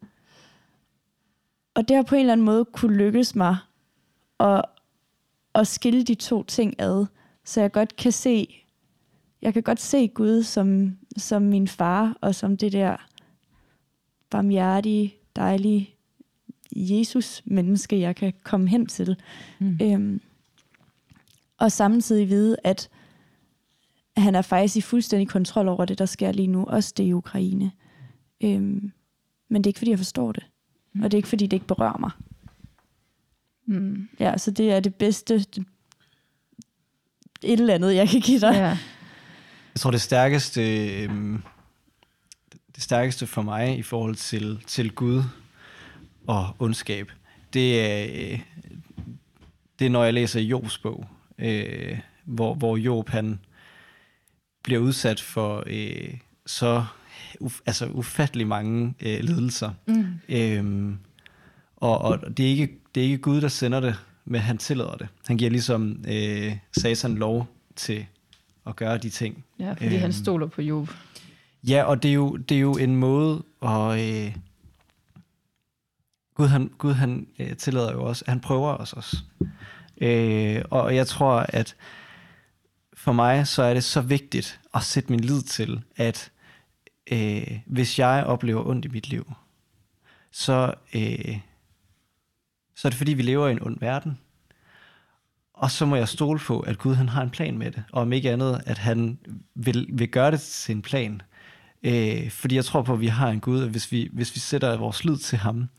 [1.75, 3.57] Og det har på en eller anden måde kunne lykkes mig
[4.39, 4.61] at,
[5.55, 7.05] at skille de to ting ad,
[7.45, 8.65] så jeg godt kan se,
[9.41, 12.97] jeg kan godt se Gud som, som min far, og som det der
[14.29, 15.95] barmhjertige, dejlige
[16.75, 19.15] Jesus-menneske, jeg kan komme hen til.
[19.59, 19.77] Mm.
[19.81, 20.21] Øhm,
[21.57, 22.89] og samtidig vide, at
[24.17, 27.13] han er faktisk i fuldstændig kontrol over det, der sker lige nu, også det i
[27.13, 27.71] Ukraine.
[28.41, 28.91] Øhm,
[29.49, 30.43] men det er ikke, fordi jeg forstår det.
[30.93, 31.01] Mm.
[31.03, 32.11] Og det er ikke, fordi det ikke berører mig.
[33.65, 34.09] Mm.
[34.19, 35.65] Ja, så det er det bedste, det-
[37.43, 38.53] et eller andet, jeg kan give dig.
[38.53, 38.67] Ja.
[39.75, 41.41] Jeg tror, det stærkeste, øhm,
[42.75, 45.23] det stærkeste for mig i forhold til, til Gud
[46.29, 47.11] og ondskab,
[47.53, 48.39] det er, øh,
[49.79, 51.05] det er, når jeg læser Jobs bog,
[51.39, 53.39] øh, hvor, hvor Job han
[54.63, 56.13] bliver udsat for øh,
[56.45, 56.85] så
[57.39, 59.71] uf, altså ufattelig mange øh, lidelser.
[59.87, 60.05] Mm.
[60.29, 60.97] Øhm,
[61.75, 64.95] og og det, er ikke, det er ikke Gud, der sender det, men han tillader
[64.95, 65.07] det.
[65.27, 68.05] Han giver ligesom øh, Satan lov til
[68.67, 69.45] at gøre de ting.
[69.59, 69.99] ja, fordi Øhm.
[69.99, 70.89] han stoler på Job.
[71.67, 73.99] Ja, og det er jo, det er jo en måde at...
[73.99, 74.35] Øh,
[76.39, 79.17] Gud, han, Gud, han øh, tillader jo også, han prøver os også.
[80.01, 81.75] Øh, og jeg tror, at
[82.93, 86.31] for mig, så er det så vigtigt at sætte min lid til, at
[87.11, 89.31] øh, hvis jeg oplever ondt i mit liv,
[90.31, 91.39] så, øh,
[92.75, 94.19] så er det fordi, vi lever i en ond verden.
[95.53, 98.01] og så må jeg stole på, at Gud han har en plan med det, og
[98.01, 99.19] om ikke andet, at han
[99.55, 101.21] vil, vil gøre det til en plan.
[101.83, 104.39] Øh, fordi jeg tror på, at vi har en Gud, og hvis vi, hvis vi
[104.39, 105.69] sætter vores lid til ham,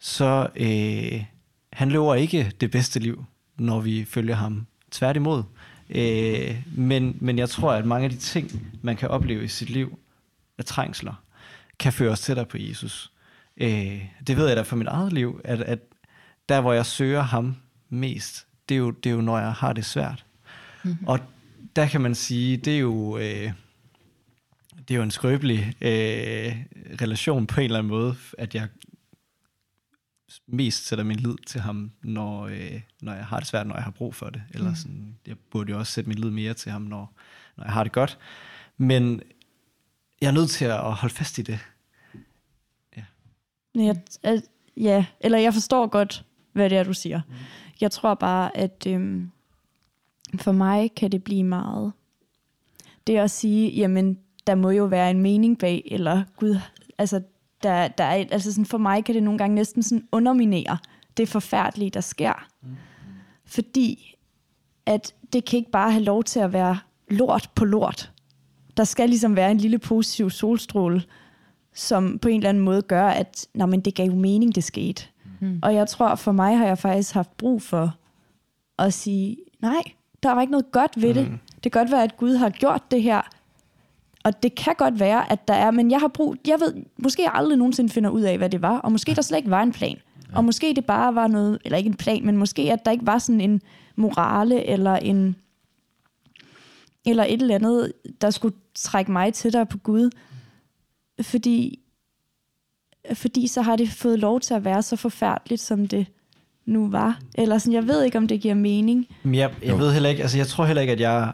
[0.00, 1.24] så øh,
[1.72, 3.24] han lover ikke det bedste liv,
[3.58, 4.66] når vi følger ham.
[4.90, 5.42] Tværtimod.
[5.90, 9.70] Øh, men, men jeg tror, at mange af de ting, man kan opleve i sit
[9.70, 9.98] liv,
[10.58, 11.22] af trængsler,
[11.78, 13.12] kan føre os tættere på Jesus.
[13.56, 15.78] Øh, det ved jeg da for mit eget liv, at, at
[16.48, 17.56] der, hvor jeg søger ham
[17.88, 20.24] mest, det er jo, det er jo når jeg har det svært.
[20.84, 21.06] Mm-hmm.
[21.06, 21.18] Og
[21.76, 23.18] der kan man sige, det er jo...
[23.18, 23.52] Øh,
[24.88, 26.56] det er jo en skrøbelig øh,
[27.00, 28.68] relation på en eller anden måde, at jeg
[30.46, 33.84] mest sætter min lid til ham, når, øh, når jeg har det svært, når jeg
[33.84, 34.42] har brug for det.
[34.50, 34.76] Eller mm.
[34.76, 37.12] sådan, jeg burde jo også sætte min lid mere til ham, når,
[37.56, 38.18] når jeg har det godt.
[38.76, 39.22] Men
[40.20, 41.58] jeg er nødt til at holde fast i det.
[42.96, 43.04] Ja.
[43.74, 44.42] Jeg, at,
[44.76, 47.20] ja, eller jeg forstår godt, hvad det er, du siger.
[47.28, 47.34] Mm.
[47.80, 49.30] Jeg tror bare, at øhm,
[50.38, 51.92] for mig kan det blive meget.
[53.06, 56.58] Det at sige, jamen, der må jo være en mening bag, eller Gud,
[56.98, 57.22] altså,
[57.66, 60.78] der, der er, altså sådan, for mig kan det nogle gange næsten sådan underminere
[61.16, 62.46] det forfærdelige, der sker.
[62.62, 62.68] Mm.
[63.46, 64.16] Fordi
[64.86, 66.78] at det kan ikke bare have lov til at være
[67.10, 68.12] lort på lort.
[68.76, 71.02] Der skal ligesom være en lille positiv solstråle,
[71.74, 74.64] som på en eller anden måde gør, at Nå, men det gav jo mening, det
[74.64, 75.04] skete.
[75.40, 75.58] Mm.
[75.62, 77.96] Og jeg tror, for mig har jeg faktisk haft brug for
[78.78, 79.82] at sige, nej,
[80.22, 81.30] der var ikke noget godt ved det.
[81.30, 81.38] Mm.
[81.64, 83.22] Det kan godt være, at Gud har gjort det her,
[84.26, 87.22] og det kan godt være, at der er, men jeg har brug, jeg ved, måske
[87.22, 89.62] jeg aldrig nogensinde finder ud af, hvad det var, og måske der slet ikke var
[89.62, 89.96] en plan.
[90.32, 93.06] Og måske det bare var noget, eller ikke en plan, men måske at der ikke
[93.06, 93.62] var sådan en
[93.96, 95.36] morale, eller en,
[97.04, 100.10] eller et eller andet, der skulle trække mig tættere på Gud.
[101.22, 101.80] Fordi,
[103.14, 106.06] fordi så har det fået lov til at være så forfærdeligt, som det
[106.64, 107.18] nu var.
[107.34, 109.06] Eller sådan, jeg ved ikke, om det giver mening.
[109.22, 111.32] Men jeg, jeg ved heller ikke, altså jeg tror heller ikke, at jeg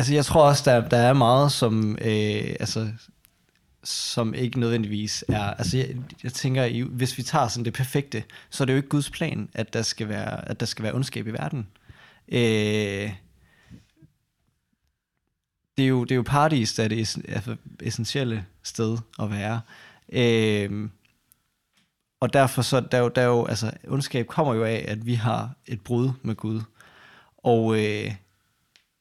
[0.00, 2.92] altså jeg tror også, der, der er meget, som, øh, altså,
[3.84, 5.42] som ikke nødvendigvis er...
[5.42, 8.88] Altså jeg, jeg tænker, hvis vi tager sådan det perfekte, så er det jo ikke
[8.88, 11.66] Guds plan, at der skal være, at der skal være ondskab i verden.
[12.28, 13.12] Øh,
[15.76, 19.60] det er jo, det er jo paradis, der er det altså, essentielle sted at være.
[20.12, 20.88] Øh,
[22.20, 25.06] og derfor så, der er jo, der er jo, altså, ondskab kommer jo af, at
[25.06, 26.62] vi har et brud med Gud.
[27.38, 28.14] Og, øh,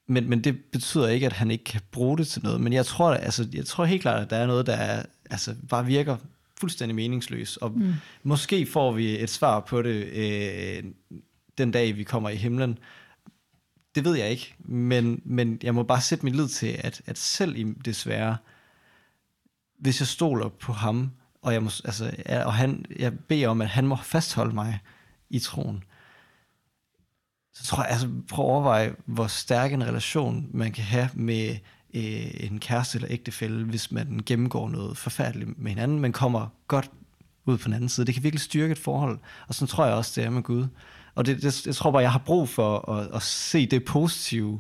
[0.09, 2.61] men, men det betyder ikke, at han ikke kan bruge det til noget.
[2.61, 5.55] Men jeg tror, altså, jeg tror helt klart, at der er noget, der er, altså,
[5.69, 6.17] bare virker
[6.59, 7.57] fuldstændig meningsløs.
[7.57, 7.93] Og mm.
[8.23, 10.83] måske får vi et svar på det øh,
[11.57, 12.77] den dag, vi kommer i himlen.
[13.95, 17.17] Det ved jeg ikke, men, men jeg må bare sætte min lid til, at, at
[17.17, 18.37] selv i det svære,
[19.79, 22.11] hvis jeg stoler på ham, og, jeg må, altså,
[22.45, 24.79] og han, jeg beder om, at han må fastholde mig
[25.29, 25.83] i troen,
[27.59, 31.49] så tror jeg, altså prøv at overveje, hvor stærk en relation man kan have med
[31.93, 36.91] øh, en kæreste eller ægtefælle, hvis man gennemgår noget forfærdeligt med hinanden, men kommer godt
[37.45, 38.05] ud på den anden side.
[38.07, 40.67] Det kan virkelig styrke et forhold, og sådan tror jeg også, det er med Gud.
[41.15, 44.59] Og det, det, jeg tror bare, jeg har brug for at, at se det positive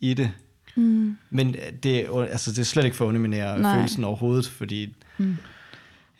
[0.00, 0.30] i det.
[0.76, 1.16] Mm.
[1.30, 3.74] Men det, altså, det er slet ikke for at underminere Nej.
[3.74, 4.94] følelsen overhovedet, fordi...
[5.18, 5.36] Mm.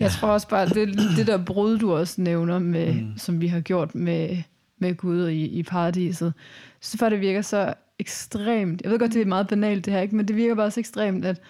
[0.00, 0.04] Ja.
[0.04, 3.18] Jeg tror også bare, det, det der brud, du også nævner, med, mm.
[3.18, 4.42] som vi har gjort med
[4.78, 6.32] med Gud i, i paradiset.
[6.80, 10.00] Så for det virker så ekstremt, jeg ved godt, det er meget banalt det her,
[10.00, 10.16] ikke?
[10.16, 11.40] men det virker bare så ekstremt, at,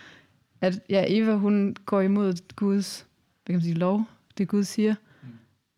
[0.61, 3.07] at ja, Eva, hun går imod Guds,
[3.45, 4.05] hvad kan man sige, lov,
[4.39, 4.95] det Gud siger,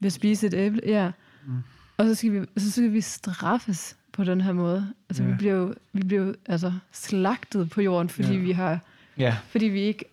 [0.00, 1.10] ved at spise et æble, ja.
[1.46, 1.52] Mm.
[1.96, 4.92] Og så skal, vi, så skal vi straffes på den her måde.
[5.08, 5.32] Altså, yeah.
[5.32, 8.44] vi bliver jo, vi bliver jo altså, slagtet på jorden, fordi yeah.
[8.44, 8.80] vi har,
[9.20, 9.34] yeah.
[9.48, 10.04] fordi vi ikke,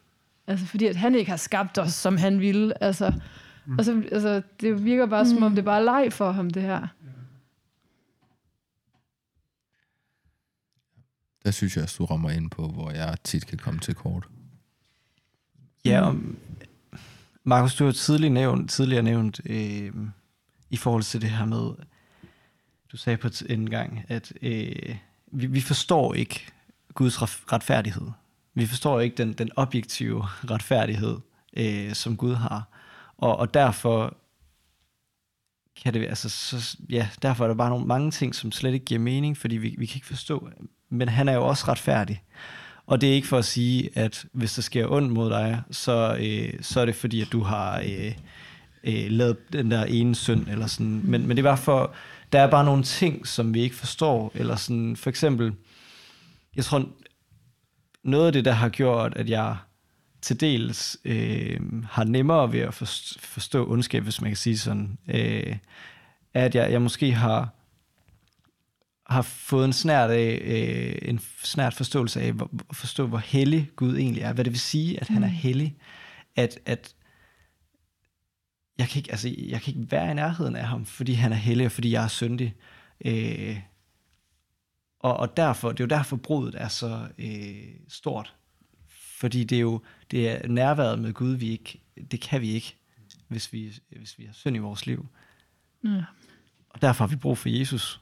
[0.47, 2.83] altså fordi at han ikke har skabt os, som han ville.
[2.83, 3.13] Altså,
[3.65, 3.77] mm.
[3.77, 5.29] og så, altså, det virker bare, mm.
[5.29, 6.87] som om det bare er leg for ham, det her.
[11.47, 14.27] Der synes jeg, også, du rammer ind på, hvor jeg tit kan komme til kort.
[15.85, 16.15] Ja, og
[17.43, 19.93] Markus, du har tidligere nævnt, tidligere nævnt øh,
[20.69, 21.71] i forhold til det her med,
[22.91, 24.95] du sagde på en gang, at øh,
[25.31, 26.45] vi, vi forstår ikke
[26.93, 27.21] Guds
[27.53, 28.07] retfærdighed.
[28.53, 31.17] Vi forstår ikke den, den objektive retfærdighed,
[31.57, 32.63] øh, som Gud har.
[33.17, 34.17] Og, og derfor
[35.83, 38.85] kan det, altså, så, ja, derfor er der bare nogle, mange ting, som slet ikke
[38.85, 40.49] giver mening, fordi vi, vi kan ikke forstå,
[40.89, 42.23] men han er jo også retfærdig.
[42.87, 46.17] Og det er ikke for at sige, at hvis der sker ondt mod dig, så,
[46.19, 48.13] øh, så er det fordi, at du har øh,
[48.83, 51.01] øh, lavet den der ene synd, eller sådan.
[51.03, 51.93] Men, men det er bare for,
[52.31, 55.53] der er bare nogle ting, som vi ikke forstår, eller sådan, for eksempel,
[56.55, 56.89] jeg tror,
[58.03, 59.57] noget af det, der har gjort, at jeg
[60.21, 62.73] til dels øh, har nemmere ved at
[63.19, 65.55] forstå ondskab, hvis man kan sige sådan, øh,
[66.33, 67.49] er, at jeg, jeg måske har
[69.09, 73.97] har fået en snært af, øh, en snært forståelse af, hvor, forstå, hvor hellig Gud
[73.97, 74.33] egentlig er.
[74.33, 75.77] Hvad det vil sige, at han er hellig.
[76.35, 76.95] At, at
[78.77, 81.35] jeg kan, ikke, altså, jeg kan ikke være i nærheden af ham, fordi han er
[81.35, 82.55] hellig, og fordi jeg er syndig.
[83.05, 83.59] Øh,
[84.99, 88.35] og, og derfor, det er jo derfor, brudet er så øh, stort.
[89.19, 92.75] Fordi det er jo det er nærværet med Gud, vi ikke, det kan vi ikke,
[93.27, 95.07] hvis vi, hvis vi har synd i vores liv.
[95.83, 96.03] Ja.
[96.69, 98.01] Og derfor har vi brug for Jesus.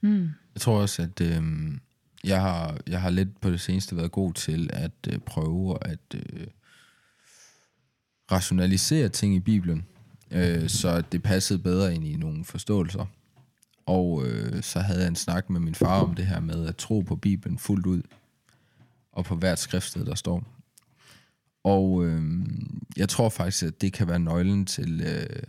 [0.00, 0.30] Mm.
[0.54, 1.42] Jeg tror også, at øh,
[2.24, 6.14] jeg, har, jeg har lidt på det seneste været god til at øh, prøve at
[6.14, 6.46] øh,
[8.32, 9.86] rationalisere ting i Bibelen,
[10.30, 13.06] øh, så det passede bedre ind i nogle forståelser.
[13.86, 16.76] Og øh, så havde jeg en snak med min far om det her med at
[16.76, 18.02] tro på Bibelen fuldt ud,
[19.12, 20.44] og på hvert skriftsted, der står.
[21.64, 22.22] Og øh,
[22.96, 25.42] jeg tror faktisk, at det kan være nøglen til, øh,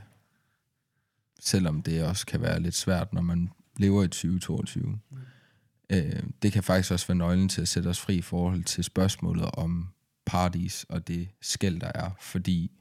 [1.39, 4.99] selvom det også kan være lidt svært, når man lever i 2022.
[5.89, 8.83] Øh, det kan faktisk også være nøglen til at sætte os fri i forhold til
[8.83, 9.88] spørgsmålet om
[10.25, 12.71] paradis og det skæld, der er, fordi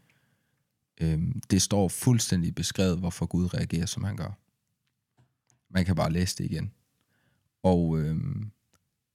[1.01, 4.39] øh, det står fuldstændig beskrevet, hvorfor Gud reagerer, som han gør.
[5.71, 6.73] Man kan bare læse det igen.
[7.63, 8.17] Og øh,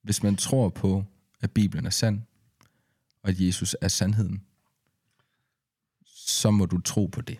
[0.02, 1.04] hvis man tror på,
[1.42, 2.22] at Bibelen er sand,
[3.24, 4.44] og at Jesus er sandheden,
[6.06, 7.40] så må du tro på det.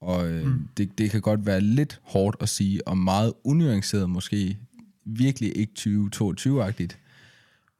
[0.00, 0.68] Og øh, mm.
[0.76, 4.58] det, det kan godt være lidt hårdt at sige, og meget unuanceret måske,
[5.04, 6.98] virkelig ikke 2022-agtigt.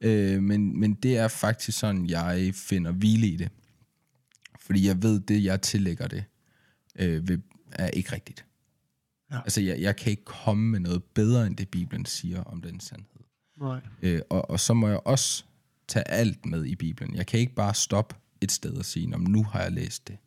[0.01, 3.49] Øh, men, men det er faktisk sådan, jeg finder hvile i det.
[4.59, 6.23] Fordi jeg ved, det jeg tillægger det,
[6.99, 7.37] øh,
[7.71, 8.45] er ikke rigtigt.
[9.31, 9.39] Ja.
[9.41, 12.79] Altså, jeg, jeg kan ikke komme med noget bedre, end det Bibelen siger om den
[12.79, 13.21] sandhed.
[13.61, 13.81] Nej.
[14.01, 15.43] Øh, og, og så må jeg også
[15.87, 17.15] tage alt med i Bibelen.
[17.15, 20.07] Jeg kan ikke bare stoppe et sted og sige, "Nå, men nu har jeg læst
[20.07, 20.17] det.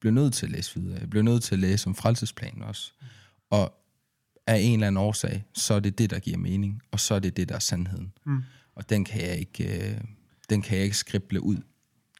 [0.00, 0.98] Bliver nødt til at læse videre.
[1.00, 2.92] Jeg bliver nødt til at læse om frelsesplanen også.
[3.50, 3.74] Og
[4.46, 7.18] af en eller anden årsag, så er det det, der giver mening, og så er
[7.18, 8.12] det det, der er sandheden.
[8.26, 8.42] Mm.
[8.74, 10.00] Og den kan jeg ikke, øh,
[10.50, 11.56] den kan jeg ikke skrible ud.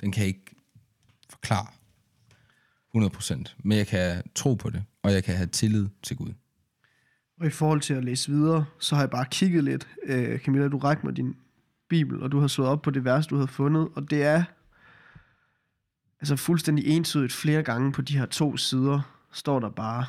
[0.00, 0.56] Den kan jeg ikke
[1.30, 1.66] forklare
[2.96, 3.54] 100%.
[3.58, 6.32] Men jeg kan tro på det, og jeg kan have tillid til Gud.
[7.40, 9.88] Og i forhold til at læse videre, så har jeg bare kigget lidt.
[10.04, 11.36] Øh, Camilla, du rækker mig din
[11.88, 13.88] bibel, og du har slået op på det vers, du havde fundet.
[13.94, 14.44] Og det er
[16.20, 19.00] altså fuldstændig entydigt flere gange på de her to sider,
[19.33, 20.07] står der bare,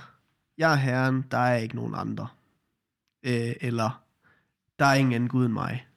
[0.58, 2.28] jeg er herren, der er ikke nogen andre.
[3.24, 4.04] Øh, eller,
[4.80, 5.88] der er ingen anden Gud end mig.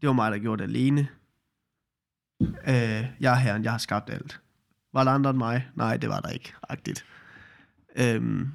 [0.00, 1.08] Det var mig, der gjorde det alene.
[2.40, 4.40] Øh, jeg er herren, jeg har skabt alt.
[4.92, 5.68] Var der andre end mig?
[5.74, 6.54] Nej, det var der ikke.
[6.68, 7.04] Agtigt.
[7.96, 8.52] Øhm,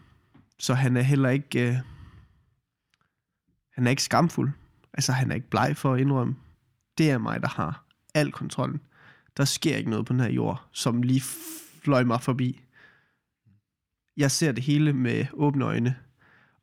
[0.60, 1.70] så han er heller ikke...
[1.70, 1.76] Øh,
[3.72, 4.52] han er ikke skamfuld.
[4.94, 6.36] Altså, han er ikke bleg for at indrømme.
[6.98, 8.82] Det er mig, der har al kontrollen.
[9.38, 11.22] Der sker ikke noget på den her jord, som lige
[11.84, 12.60] fløj mig forbi.
[14.18, 15.96] Jeg ser det hele med åbne øjne.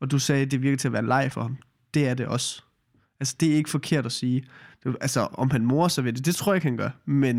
[0.01, 1.57] Og du sagde, at det virker til at være leg for ham.
[1.95, 2.63] Det er det også.
[3.21, 4.45] Altså, det er ikke forkert at sige.
[4.85, 6.91] Det, altså, om han morer sig ved det, det tror jeg ikke, han gør.
[7.05, 7.37] Men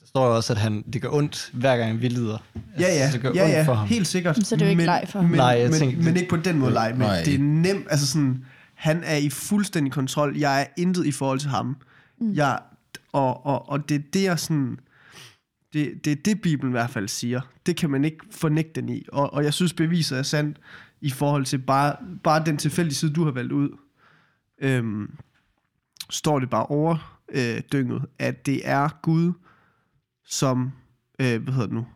[0.00, 2.38] Der står jo også, at han, det gør ondt, hver gang vi lider.
[2.56, 3.88] Ja, ja, Altså, det gør ja, ondt ja for ham.
[3.88, 4.46] helt sikkert.
[4.46, 5.30] Så det er jo ikke men, leg for ham.
[5.30, 7.22] Men, Nej, jeg men, tænkte- men ikke på den måde leg, men Nej.
[7.24, 11.38] det er nemt, altså sådan, han er i fuldstændig kontrol, jeg er intet i forhold
[11.40, 11.76] til ham.
[12.20, 12.32] Mm.
[12.32, 12.58] Jeg,
[13.16, 14.78] og, og, og det det, er sådan,
[15.72, 17.40] det, det er det, Bibelen i hvert fald siger.
[17.66, 19.04] Det kan man ikke fornægte den i.
[19.12, 20.58] Og, og jeg synes, beviset er sandt
[21.00, 23.78] i forhold til bare, bare den tilfældige side, du har valgt ud.
[24.58, 25.14] Øhm,
[26.10, 29.32] står det bare overdynget, øh, dynget, at det er Gud,
[30.26, 30.72] som,
[31.18, 31.86] øh, hvad hedder det nu,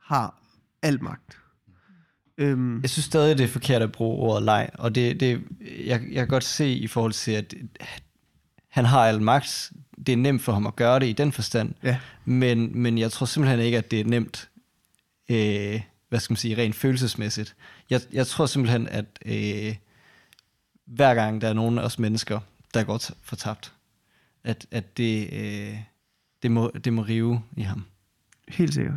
[0.00, 0.42] har
[0.82, 1.38] al magt.
[2.38, 6.02] Øhm, Jeg synes stadig, det er forkert at bruge ordet leg, og det, det, jeg,
[6.10, 7.54] jeg kan godt se i forhold til, at
[8.68, 9.72] han har al magt.
[10.06, 13.12] Det er nemt for ham at gøre det i den forstand, ja, men, men jeg
[13.12, 14.48] tror simpelthen ikke, at det er nemt,
[15.30, 17.56] øh, hvad skal man sige, rent følelsesmæssigt.
[17.90, 19.76] Jeg, jeg tror simpelthen, at øh,
[20.86, 22.40] hver gang der er nogen af os mennesker,
[22.74, 23.72] der går fortabt,
[24.44, 25.78] at, at det, øh,
[26.42, 27.84] det, må, det må rive i ham.
[28.48, 28.94] helt sikkert.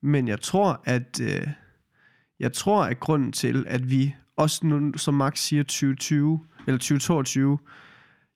[0.00, 1.46] Men jeg tror, at øh,
[2.40, 7.58] jeg tror, at grunden til, at vi også nu, som Max siger 2020 eller 2022,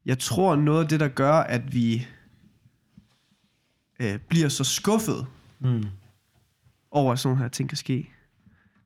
[0.07, 2.07] jeg tror noget af det, der gør, at vi
[4.01, 5.27] øh, bliver så skuffet
[5.61, 5.85] Mm.
[6.91, 8.11] over, at sådan nogle her ting kan ske.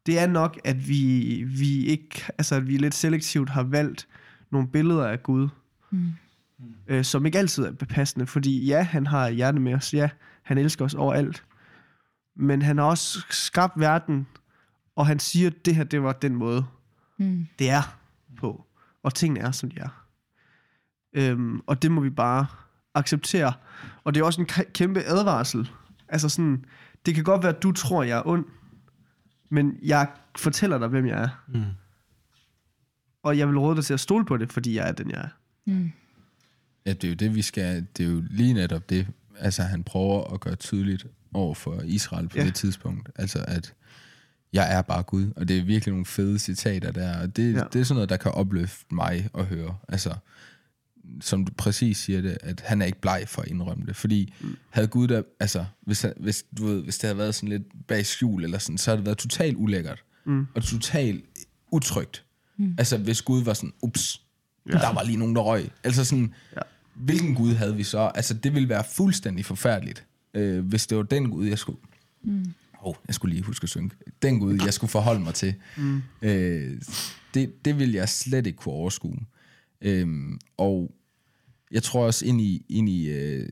[0.07, 4.09] Det er nok, at vi, vi ikke, altså at vi lidt selektivt har valgt
[4.51, 5.49] nogle billeder af Gud,
[5.91, 6.13] Mm.
[6.87, 10.11] øh, som ikke altid er bepassende, fordi ja, han har hjerte med os, ja,
[10.43, 11.45] han elsker os overalt,
[12.37, 14.27] men han har også skabt verden,
[14.97, 16.65] og han siger, at det her, det var den måde,
[17.19, 17.47] Mm.
[17.59, 17.99] det er
[18.37, 18.67] på,
[19.03, 20.05] og tingene er, som de er.
[21.13, 22.47] Øhm, og det må vi bare
[22.95, 23.53] acceptere.
[24.05, 25.71] Og det er også en k- kæmpe advarsel.
[26.09, 26.65] Altså sådan,
[27.07, 28.45] det kan godt være, at du tror, jeg er ond,
[29.49, 31.29] men jeg fortæller dig, hvem jeg er.
[31.49, 31.63] Mm.
[33.23, 35.21] Og jeg vil råde dig til at stole på det, fordi jeg er den, jeg
[35.21, 35.29] er.
[35.67, 35.93] Mm.
[36.87, 37.87] Ja, det er jo det, vi skal...
[37.97, 39.07] Det er jo lige netop det,
[39.39, 42.45] altså han prøver at gøre tydeligt over for Israel på Ja.
[42.45, 43.11] det tidspunkt.
[43.17, 43.75] Altså at
[44.53, 47.63] jeg er bare Gud, og det er virkelig nogle fede citater der, og det, ja.
[47.73, 49.77] det er sådan noget, der kan opløfte mig at høre.
[49.89, 50.15] Altså,
[51.21, 54.33] som du præcis siger det, at han er ikke bleg for at indrømme det, fordi
[54.41, 54.57] mm.
[54.71, 57.63] havde Gud der, altså, hvis, han- hvis, du ved, hvis det havde været sådan lidt
[57.89, 60.47] bag skjul, eller sådan, så havde det været totalt ulækkert, Mm.
[60.55, 61.25] og totalt
[61.71, 62.25] utrygt.
[62.57, 62.75] Mm.
[62.79, 64.23] Altså, hvis Gud var sådan, ups,
[64.67, 64.73] Ja.
[64.73, 64.79] ja.
[64.79, 65.71] der var lige nogen, der røg.
[65.85, 66.61] Altså sådan, Ja.
[66.95, 67.99] hvilken Gud havde vi så?
[68.15, 71.79] Altså, det ville være fuldstændig forfærdeligt, øh, hvis det var den Gud, jeg skulle...
[72.23, 72.45] Mm.
[72.83, 73.91] Oh, jeg skulle lige huske at synge.
[74.23, 75.55] Den Gud, jeg skulle forholde mig til.
[75.77, 76.03] Mm.
[76.23, 76.81] Øh,
[77.35, 79.17] det, det ville jeg slet ikke kunne overskue.
[79.81, 80.95] Øhm, og
[81.71, 83.49] jeg tror også ind i, ind i øh,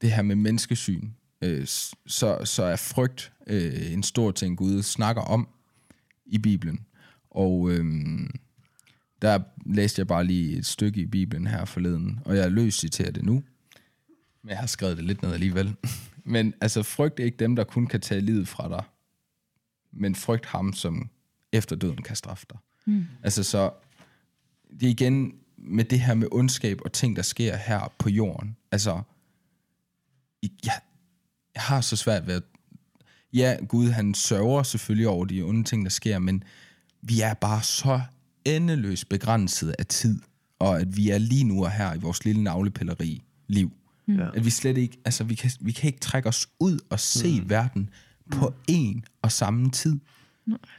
[0.00, 1.08] det her med menneskesyn,
[1.42, 1.66] øh,
[2.06, 5.48] så, så er frygt øh, en stor ting, Gud snakker om
[6.26, 6.80] i Bibelen.
[7.30, 8.30] Og øhm,
[9.22, 12.74] der læste jeg bare lige et stykke i Bibelen her forleden, og jeg er løs
[12.74, 13.42] citerer det nu,
[14.42, 15.76] men jeg har skrevet det lidt ned alligevel.
[16.24, 18.84] men altså, frygt ikke dem, der kun kan tage livet fra dig,
[19.92, 21.10] men frygt ham, som
[21.52, 22.58] efter døden kan straffe dig.
[22.86, 23.06] Mm.
[23.22, 23.70] Altså så,
[24.80, 28.56] det er igen med det her med ondskab og ting, der sker her på jorden.
[28.72, 29.02] Altså,
[30.42, 30.80] jeg,
[31.54, 32.42] jeg har så svært ved at...
[33.32, 36.44] Ja, Gud, han sørger selvfølgelig over de onde ting, der sker, men
[37.02, 38.00] vi er bare så
[38.44, 40.22] endeløst begrænset af tid,
[40.58, 43.72] og at vi er lige nu og her i vores lille navlepilleri liv.
[44.08, 44.28] Ja.
[44.34, 47.40] At vi slet ikke, altså vi kan, vi kan ikke trække os ud og se
[47.40, 47.50] mm.
[47.50, 47.90] verden
[48.30, 49.98] på en og samme tid.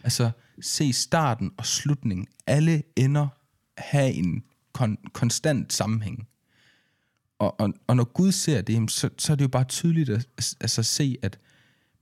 [0.03, 2.27] Altså se starten og slutningen.
[2.47, 3.27] Alle ender
[3.77, 4.43] have en
[4.77, 6.27] kon- konstant sammenhæng.
[7.39, 10.27] Og, og, og når Gud ser det, så, så er det jo bare tydeligt at
[10.61, 11.39] altså, se, at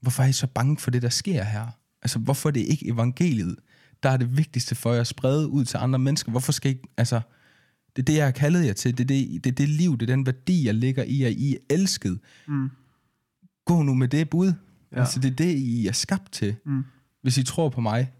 [0.00, 1.66] hvorfor er I så bange for det, der sker her?
[2.02, 3.56] Altså, hvorfor er det ikke evangeliet,
[4.02, 6.30] der er det vigtigste for jer at sprede ud til andre mennesker?
[6.30, 7.20] Hvorfor skal I, altså,
[7.96, 8.98] det er det, jeg har kaldet jer til.
[8.98, 11.32] Det er det, det, er det liv, det er den værdi, jeg ligger i, at
[11.32, 12.20] I er elsket.
[12.48, 12.70] Mm.
[13.64, 14.52] Gå nu med det bud.
[14.92, 15.00] Ja.
[15.00, 16.56] Altså, det er det, I er skabt til.
[16.66, 16.84] Mm.
[17.22, 18.12] Hvis I tror på mig,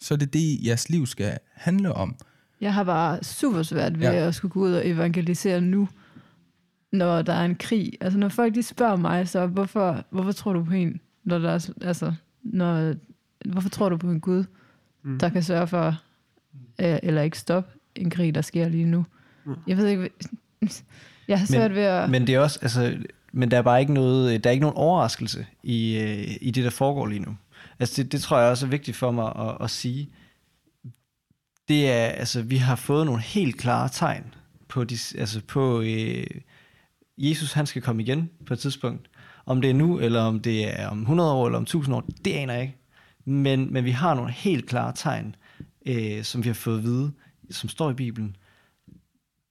[0.00, 2.16] så er det det, jeres liv skal handle om.
[2.60, 4.26] Jeg har bare super svært ved ja.
[4.26, 5.88] At skulle gå ud og evangelisere nu,
[6.92, 7.92] når der er en krig.
[8.00, 11.50] Altså når folk de spørger mig, så hvorfor, hvorfor tror du på en, når der
[11.50, 12.94] er, altså, når,
[13.48, 14.44] hvorfor tror du på en Gud,
[15.02, 15.18] mm.
[15.18, 15.96] der kan sørge for,
[16.80, 19.06] øh, eller ikke stoppe en krig, der sker lige nu?
[19.44, 19.54] Mm.
[19.66, 20.10] Jeg ved ikke,
[21.28, 22.10] jeg har svært ved at...
[22.10, 22.96] Men det er også, altså,
[23.32, 26.64] men der er bare ikke noget, der er ikke nogen overraskelse i, øh, i det,
[26.64, 27.36] der foregår lige nu.
[27.80, 30.08] Altså det, det tror jeg også er vigtigt for mig at, at sige.
[31.70, 34.34] Det er, altså, vi har fået nogle helt klare tegn
[34.68, 36.26] på, de, altså på øh,
[37.18, 39.10] Jesus, han skal komme igen på et tidspunkt.
[39.46, 42.04] Om det er nu, eller om det er om 100 år, eller om 1000 år,
[42.24, 42.76] det aner jeg ikke.
[43.24, 45.34] Men, men vi har nogle helt klare tegn,
[45.86, 47.12] øh, som vi har fået at vide,
[47.50, 48.36] som står i Bibelen.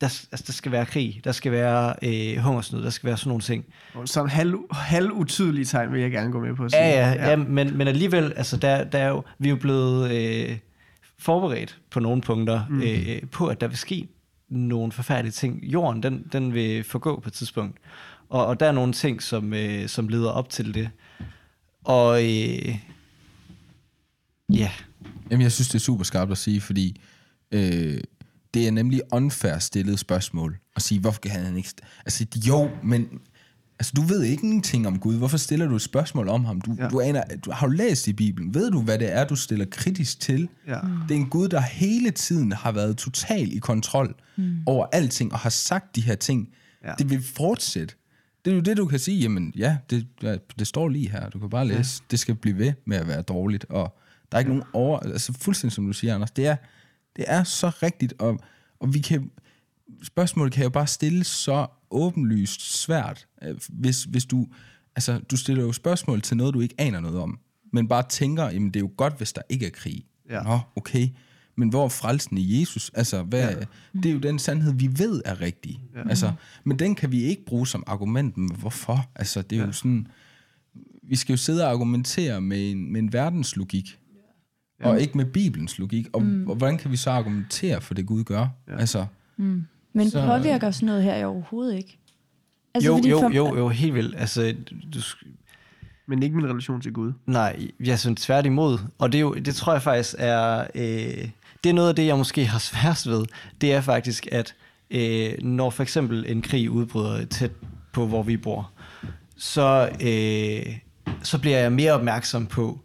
[0.01, 3.29] Der, altså, der skal være krig, der skal være øh, hungersnød, der skal være sådan
[3.29, 3.65] nogle ting.
[4.05, 6.83] Som halv, halv utydelige tegn vil jeg gerne gå med på at sige.
[6.83, 7.35] Ja, ja, ja.
[7.35, 10.57] men, men alligevel, altså, der, der er jo, vi er jo blevet øh,
[11.19, 12.81] forberedt på nogle punkter mm.
[12.81, 14.07] øh, på, at der vil ske
[14.49, 15.63] nogle forfærdelige ting.
[15.63, 17.77] Jorden, den, den vil forgå på et tidspunkt.
[18.29, 20.89] Og, og der er nogle ting, som, øh, som leder op til det.
[21.83, 22.75] Og øh,
[24.53, 24.71] ja,
[25.31, 27.01] Jamen, jeg synes, det er super skarpt at sige, fordi
[27.51, 27.99] øh,
[28.53, 31.69] det er nemlig unfair stillet spørgsmål at sige, hvorfor kan han ikke...
[32.05, 33.19] Altså, jo, men
[33.79, 35.17] altså, du ved ikke ingenting om Gud.
[35.17, 36.61] Hvorfor stiller du et spørgsmål om ham?
[36.61, 36.83] Du, Ja.
[36.83, 36.89] ja.
[36.89, 38.53] du aner, du, har du læst i Bibelen?
[38.53, 40.49] Ved du, hvad det er, du stiller kritisk til?
[40.67, 40.79] Ja.
[41.07, 44.57] Det er en Gud, der hele tiden har været total i kontrol mm.
[44.65, 46.49] over alting, og har sagt de her ting.
[46.83, 46.89] Ja.
[46.89, 46.93] Ja.
[46.99, 47.95] Det vil fortsætte.
[48.45, 51.29] Det er jo det, du kan sige, jamen ja, det, ja, det står lige her,
[51.29, 52.01] du kan bare læse.
[52.01, 52.05] Ja.
[52.11, 53.97] Det skal blive ved med at være dårligt, og
[54.31, 54.99] der er ikke nogen over...
[54.99, 56.55] Altså fuldstændig som du siger, Anders, det er,
[57.15, 58.39] det er så rigtigt, og,
[58.79, 59.31] og vi kan...
[60.03, 63.27] Spørgsmålet kan jo bare stilles så åbenlyst svært,
[63.69, 64.47] hvis, hvis du...
[64.95, 67.39] Altså, du stiller jo spørgsmål til noget, du ikke aner noget om,
[67.73, 70.05] men bare tænker, jamen det er jo godt, hvis der ikke er krig.
[70.29, 70.41] Ja.
[70.43, 71.07] Nå, okay.
[71.57, 72.91] Men hvor er frelsen i Jesus?
[72.93, 73.55] Altså, hvad, ja.
[73.93, 75.79] det er jo den sandhed, vi ved er rigtig.
[75.95, 76.09] Ja.
[76.09, 76.31] Altså,
[76.63, 78.37] men den kan vi ikke bruge som argument.
[78.37, 79.09] Men hvorfor?
[79.15, 79.65] Altså, det er ja.
[79.65, 80.07] jo sådan...
[81.03, 83.99] Vi skal jo sidde og argumentere med en, med en verdenslogik,
[84.79, 84.89] ja.
[84.89, 86.07] og ikke med Bibelens logik.
[86.13, 86.47] Og, mm.
[86.47, 88.47] og hvordan kan vi så argumentere for det, Gud gør?
[88.67, 88.77] Ja.
[88.77, 89.05] Altså,
[89.37, 91.99] Men Så- påvirker sådan noget her overhovedet ikke?
[92.75, 94.15] Altså, jo, jo, for- jo, jo, helt vildt.
[94.17, 94.55] Altså,
[94.93, 94.99] du,
[96.07, 97.13] Men ikke min relation til Gud.
[97.25, 98.77] Nej, jeg synes tværtimod.
[98.97, 100.67] Og det, er jo, det tror jeg faktisk er...
[100.75, 101.29] Øh,
[101.63, 103.25] det er noget af det, jeg måske har sværest ved.
[103.61, 104.55] Det er faktisk, at
[104.91, 107.51] øh, når for eksempel en krig udbryder tæt
[107.93, 108.71] på, hvor vi bor,
[109.37, 110.77] så, øh,
[111.23, 112.79] så bliver jeg mere opmærksom på,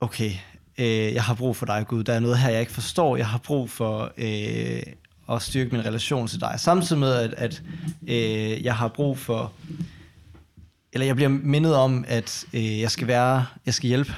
[0.00, 0.30] okay,
[0.78, 2.04] øh, jeg har brug for dig, Gud.
[2.04, 3.16] Der er noget her, jeg ikke forstår.
[3.16, 4.82] Jeg har brug for øh,
[5.30, 6.54] at styrke min relation til dig.
[6.58, 7.62] Samtidig med, at, at
[8.06, 9.52] øh, jeg har brug for,
[10.92, 14.12] eller jeg bliver mindet om, at øh, jeg skal være, jeg skal hjælpe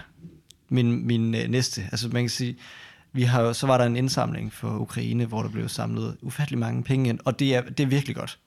[0.68, 1.82] min, min øh, næste.
[1.92, 2.56] Altså man kan sige,
[3.12, 6.82] vi har så var der en indsamling for Ukraine, hvor der blev samlet ufattelig mange
[6.82, 8.38] penge ind, og det er, det er virkelig godt.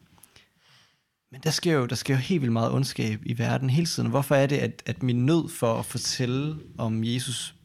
[1.32, 4.09] Men der sker, jo, der sker jo helt vildt meget ondskab i verden hele tiden.
[4.09, 7.55] Hvorfor er det, at, at min nød for at fortælle om Jesus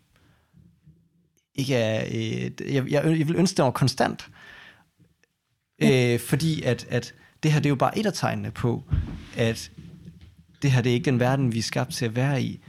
[1.55, 2.05] ikke er...
[2.07, 4.29] Øh, jeg, jeg, jeg vil ønske, det var konstant.
[5.81, 6.15] Ja.
[6.15, 8.83] Øh, fordi at, at det her, det er jo bare et af tegnene på,
[9.37, 9.71] at
[10.63, 12.61] det her, det er ikke den verden, vi er skabt til at være i.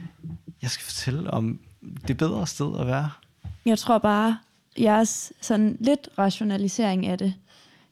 [0.62, 1.60] Jeg skal fortælle om
[2.08, 3.10] det bedre sted at være.
[3.64, 4.38] Jeg tror bare,
[4.78, 7.34] jeres sådan lidt rationalisering af det,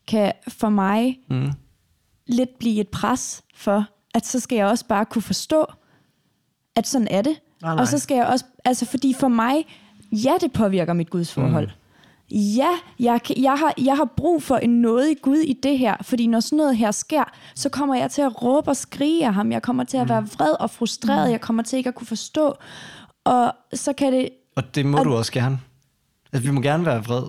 [0.06, 1.52] kan for mig mm.
[2.26, 5.66] lidt blive et pres for, at så skal jeg også bare kunne forstå,
[6.76, 7.40] at sådan er det.
[7.62, 7.80] Nej, nej.
[7.80, 9.66] Og så skal jeg også, altså fordi for mig,
[10.12, 11.66] ja, det påvirker mit gudsforhold.
[11.66, 11.72] Mm.
[12.30, 15.96] Ja, jeg, jeg, har, jeg har brug for en noget i Gud i det her,
[16.02, 17.24] fordi når sådan noget her sker,
[17.54, 19.52] så kommer jeg til at råbe og skrige af ham.
[19.52, 21.28] Jeg kommer til at være vred og frustreret.
[21.28, 21.32] Mm.
[21.32, 22.54] Jeg kommer til ikke at kunne forstå.
[23.24, 24.28] Og så kan det...
[24.56, 25.60] Og det må og, du også gerne.
[26.32, 27.24] Altså, vi må gerne være vred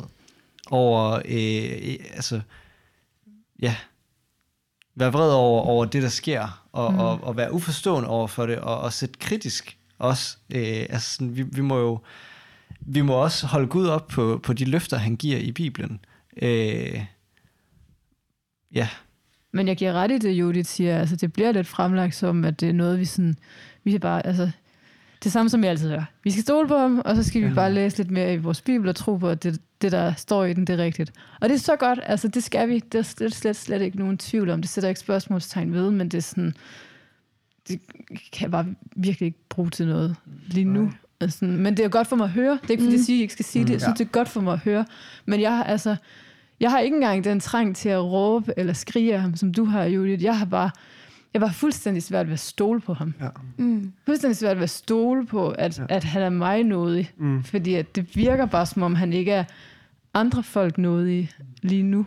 [0.72, 1.22] over...
[1.26, 2.42] Øh, altså,
[3.62, 3.76] ja,
[4.96, 7.00] være vred over, over det, der sker, og, mm.
[7.00, 10.38] og, og være uforstående over for det, og, og sætte kritisk også.
[10.56, 12.00] Øh, altså, sådan, vi, vi må jo
[12.88, 16.00] vi må også holde Gud op på, på de løfter, han giver i Bibelen.
[16.42, 17.06] Øh,
[18.74, 18.90] ja.
[19.52, 21.00] Men jeg giver ret i det, Judith siger.
[21.00, 23.38] Altså, det bliver lidt fremlagt som, at det er noget, vi sådan...
[23.84, 24.52] Vi bare, altså,
[25.24, 26.04] det samme, som jeg altid gør.
[26.24, 28.62] Vi skal stole på ham, og så skal vi bare læse lidt mere i vores
[28.62, 31.14] Bibel og tro på, at det, det der står i den, det er rigtigt.
[31.42, 32.80] Og det er så godt, altså det skal vi.
[32.80, 34.62] Det er slet, slet, slet ikke nogen tvivl om.
[34.62, 36.54] Det sætter ikke spørgsmålstegn ved, men det er sådan,
[37.68, 37.80] det
[38.32, 38.66] kan jeg bare
[38.96, 40.16] virkelig ikke bruge til noget
[40.48, 40.92] lige nu.
[41.22, 42.60] Altså, men det er godt for mig at høre.
[42.62, 42.98] Det er ikke, fordi mm.
[42.98, 43.72] jeg siger, at jeg ikke skal sige det.
[43.72, 44.04] Jeg synes, ja.
[44.04, 44.86] det er godt for mig at høre.
[45.26, 45.96] Men jeg har, altså,
[46.60, 49.66] jeg har ikke engang den trang til at råbe eller skrige af ham, som du
[49.66, 50.24] har, Judith.
[50.24, 50.70] Jeg har bare
[51.34, 53.14] jeg var fuldstændig svært ved at stole på ham.
[53.22, 53.30] Ja.
[53.58, 53.94] Mm.
[54.06, 55.86] Fuldstændig svært ved at stole på, at, ja.
[55.90, 57.12] at han er mig nådig.
[57.18, 57.44] Mm.
[57.44, 59.44] Fordi at det virker bare, som om han ikke er
[60.14, 62.06] andre folk nådig lige nu.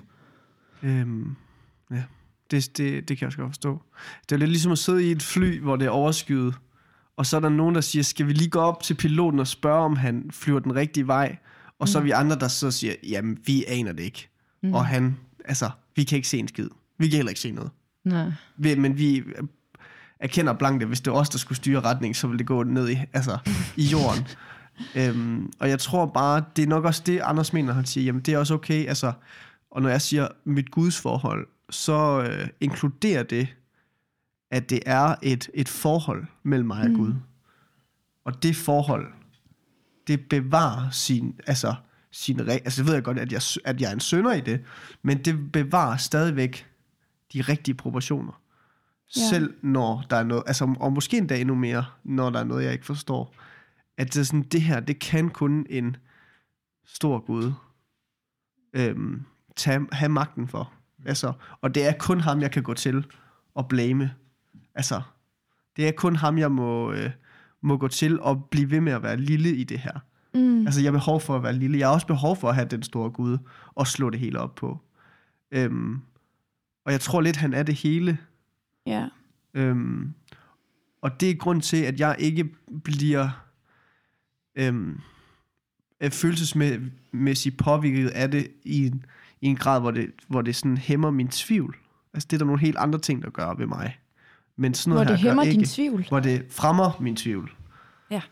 [0.83, 1.37] Øhm,
[1.91, 2.03] ja,
[2.51, 3.83] det, det, det kan jeg også godt forstå.
[4.29, 6.55] Det er lidt ligesom at sidde i et fly, hvor det er overskyet,
[7.17, 9.47] og så er der nogen, der siger, skal vi lige gå op til piloten og
[9.47, 11.37] spørge, om han flyver den rigtige vej?
[11.79, 14.29] Og så er vi andre, der så siger, jamen, vi aner det ikke.
[14.63, 14.75] Mm.
[14.75, 16.69] Og han, altså, vi kan ikke se en skid.
[16.99, 17.71] Vi kan heller ikke se noget.
[18.05, 18.33] Nej.
[18.57, 19.23] Vi, men vi
[20.21, 22.63] erkender blankt, at hvis det var os, der skulle styre retning, så ville det gå
[22.63, 23.39] ned i, altså,
[23.77, 24.27] i jorden.
[24.99, 28.23] øhm, og jeg tror bare, det er nok også det, Anders mener, han siger, jamen
[28.23, 29.13] det er også okay, altså,
[29.71, 33.49] og når jeg siger mit gudsforhold, så øh, inkluderer det
[34.51, 36.97] at det er et, et forhold mellem mig og mm.
[36.97, 37.15] Gud.
[38.25, 39.13] Og det forhold,
[40.07, 41.75] det bevarer sin, altså,
[42.11, 44.65] sin altså jeg ved jeg godt, at jeg, at jeg er en sønder i det,
[45.03, 46.67] men det bevarer stadigvæk
[47.33, 48.41] de rigtige proportioner.
[49.17, 49.29] Ja.
[49.29, 52.65] Selv når der er noget, altså, og måske endda endnu mere, når der er noget,
[52.65, 53.35] jeg ikke forstår.
[53.97, 55.97] At det, er sådan, det her, det kan kun en
[56.87, 57.53] stor Gud
[58.73, 59.23] øhm,
[59.57, 60.73] tage, have magten for.
[61.07, 63.05] Altså, og det er kun ham, jeg kan gå til
[63.55, 64.15] og blame
[64.75, 65.03] altså,
[65.77, 67.11] det er kun ham, jeg må, øh,
[67.61, 69.99] må gå til og blive ved med at være lille i det her.
[70.35, 70.67] Mm.
[70.67, 71.79] Altså, jeg har behov for at være lille.
[71.79, 73.39] Jeg har også behov for at have den store Gud
[73.75, 74.79] og slå det hele op på.
[75.51, 76.01] Øhm,
[76.85, 78.19] og jeg tror lidt, han er det hele.
[78.87, 79.09] Ja.
[79.55, 80.15] Øhm,
[81.03, 82.49] og det er grund til, at jeg ikke
[82.85, 83.29] bliver
[84.55, 85.01] øhm,
[86.11, 89.05] følelsesmæssigt påvirket af det i en,
[89.41, 91.77] i en grad, hvor det, hvor det sådan hæmmer min tvivl.
[92.15, 93.99] Altså, det er der nogle helt andre ting, der gør ved mig.
[94.61, 96.07] Men sådan noget hvor det her hæmmer ikke, din tvivl.
[96.09, 97.53] Hvor det fremmer min tvivl.
[98.11, 98.23] Ja.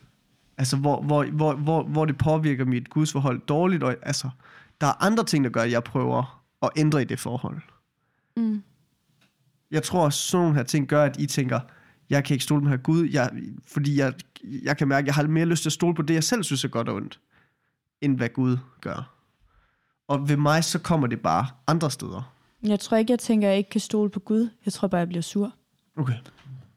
[0.57, 3.83] Altså, hvor, hvor, hvor, hvor, hvor det påvirker mit gudsforhold dårligt.
[3.83, 4.29] Og, altså,
[4.81, 7.61] der er andre ting, der gør, at jeg prøver at ændre i det forhold.
[8.37, 8.63] Mm.
[9.71, 11.59] Jeg tror, at sådan nogle her ting gør, at I tænker,
[12.09, 13.31] jeg kan ikke stole på her Gud, jeg,
[13.67, 14.13] fordi jeg,
[14.63, 16.43] jeg kan mærke, at jeg har mere lyst til at stole på det, jeg selv
[16.43, 17.19] synes er godt og ondt,
[18.01, 19.15] end hvad Gud gør.
[20.07, 22.33] Og ved mig, så kommer det bare andre steder.
[22.63, 24.49] Jeg tror ikke, jeg tænker, at jeg ikke kan stole på Gud.
[24.65, 25.53] Jeg tror bare, jeg bliver sur.
[25.99, 26.13] Okay.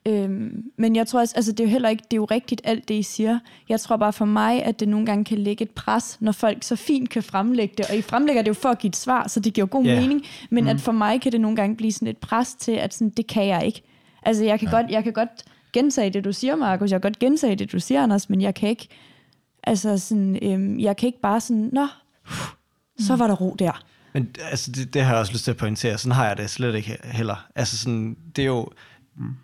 [0.06, 2.60] Øhm, men jeg tror også, altså det er jo heller ikke, det er jo rigtigt
[2.64, 3.38] alt det, I siger.
[3.68, 6.64] Jeg tror bare for mig, at det nogle gange kan lægge et pres, når folk
[6.64, 7.86] så fint kan fremlægge det.
[7.90, 10.00] Og I fremlægger det jo for at give et svar, så det giver god yeah.
[10.00, 10.22] mening.
[10.50, 10.70] Men mm.
[10.70, 13.26] at for mig kan det nogle gange blive sådan et pres til, at sådan, det
[13.26, 13.82] kan jeg ikke.
[14.22, 14.74] Altså jeg kan, ja.
[14.74, 16.90] godt, jeg kan godt gentage det, du siger, Markus.
[16.90, 18.88] Jeg kan godt gentage det, du siger, Anders, men jeg kan ikke,
[19.64, 21.86] altså sådan, øhm, jeg kan ikke bare sådan, nå,
[22.98, 23.84] så var der ro der.
[24.12, 25.98] Men altså, det, det har jeg også lyst til at pointere.
[25.98, 27.46] Sådan har jeg det slet ikke heller.
[27.54, 28.68] Altså sådan, det er jo,
[29.22, 29.36] Mm.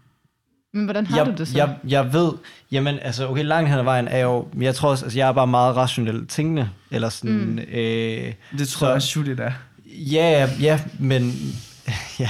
[0.72, 1.56] Men hvordan har jeg, du det så?
[1.58, 2.32] Jeg, jeg ved,
[2.72, 5.32] jamen altså, okay, langt hen ad vejen er jo, jeg tror også, altså, jeg er
[5.32, 7.58] bare meget rationelt tænkende, eller sådan, mm.
[7.58, 9.52] øh, Det tror Så- jeg også, Julie, det er.
[9.86, 11.32] ja, ja, men,
[12.18, 12.28] ja,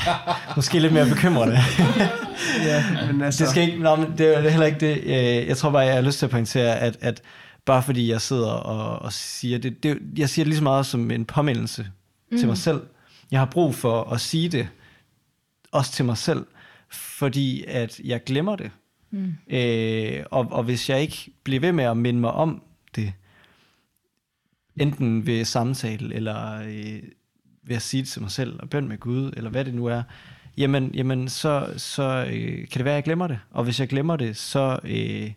[0.56, 1.58] måske lidt mere bekymrende.
[2.64, 3.44] Ja, men altså...
[3.44, 4.96] Det skal ikke, nå, men det er heller ikke det.
[5.04, 7.22] øh, Jeg tror bare, jeg har lyst til at pointere, at, at
[7.64, 10.86] bare fordi jeg sidder og, og siger det, det, jeg siger det lige så meget
[10.86, 11.86] som en påmindelse
[12.32, 12.38] mm.
[12.38, 12.80] til mig selv.
[13.30, 14.68] Jeg har brug for at sige det,
[15.72, 16.44] også til mig selv,
[16.90, 18.70] fordi at jeg glemmer det.
[19.10, 19.34] Mm.
[19.50, 22.62] Øh, og, og hvis jeg ikke bliver ved med at minde mig om
[22.94, 23.12] det,
[24.76, 27.02] enten ved samtale, eller øh,
[27.62, 29.86] ved at sige det til mig selv, og bøn med Gud, eller hvad det nu
[29.86, 30.02] er,
[30.56, 33.40] jamen, jamen så, så øh, kan det være, at jeg glemmer det.
[33.50, 35.32] Og hvis jeg glemmer det, så, øh,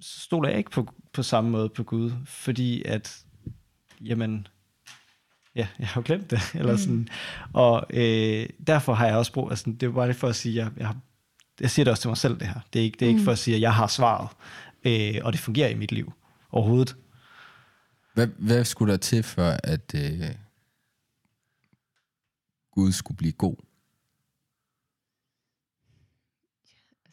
[0.00, 3.24] så stoler jeg ikke på, på samme måde på Gud, fordi at,
[4.00, 4.46] jamen,
[5.54, 6.40] ja, jeg har jo glemt det.
[6.60, 7.08] Eller sådan.
[7.52, 10.56] Og øh, derfor har jeg også brug, altså, det er bare lige for at sige,
[10.56, 10.96] jeg, jeg, har,
[11.60, 12.60] jeg siger det også til mig selv, det her.
[12.72, 14.28] Det er ikke, det er ikke for at sige, at jeg har svaret,
[14.84, 16.12] øh, og det fungerer i mit liv
[16.50, 16.96] overhovedet.
[18.14, 20.34] Hvad, hvad skulle der til for, at øh,
[22.72, 23.56] Gud skulle blive god?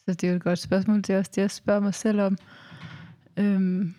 [0.06, 0.98] Så det er jo et godt spørgsmål.
[0.98, 2.38] Det er også det, jeg spørger mig selv om.
[3.38, 3.96] Øhm,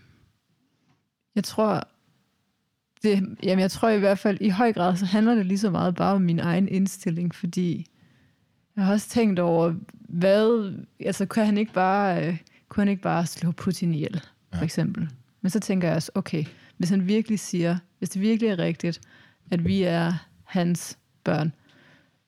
[1.35, 1.89] jeg tror,
[3.03, 5.71] det, jamen jeg tror i hvert fald, i høj grad, så handler det lige så
[5.71, 7.87] meget bare om min egen indstilling, fordi
[8.77, 12.37] jeg har også tænkt over, hvad, altså kunne han ikke bare, øh,
[12.69, 14.23] kunne han ikke bare slå Putin ihjel,
[14.55, 15.09] for eksempel.
[15.43, 16.45] Men så tænker jeg også, okay,
[16.77, 19.01] hvis han virkelig siger, hvis det virkelig er rigtigt,
[19.51, 20.13] at vi er
[20.45, 21.53] hans børn,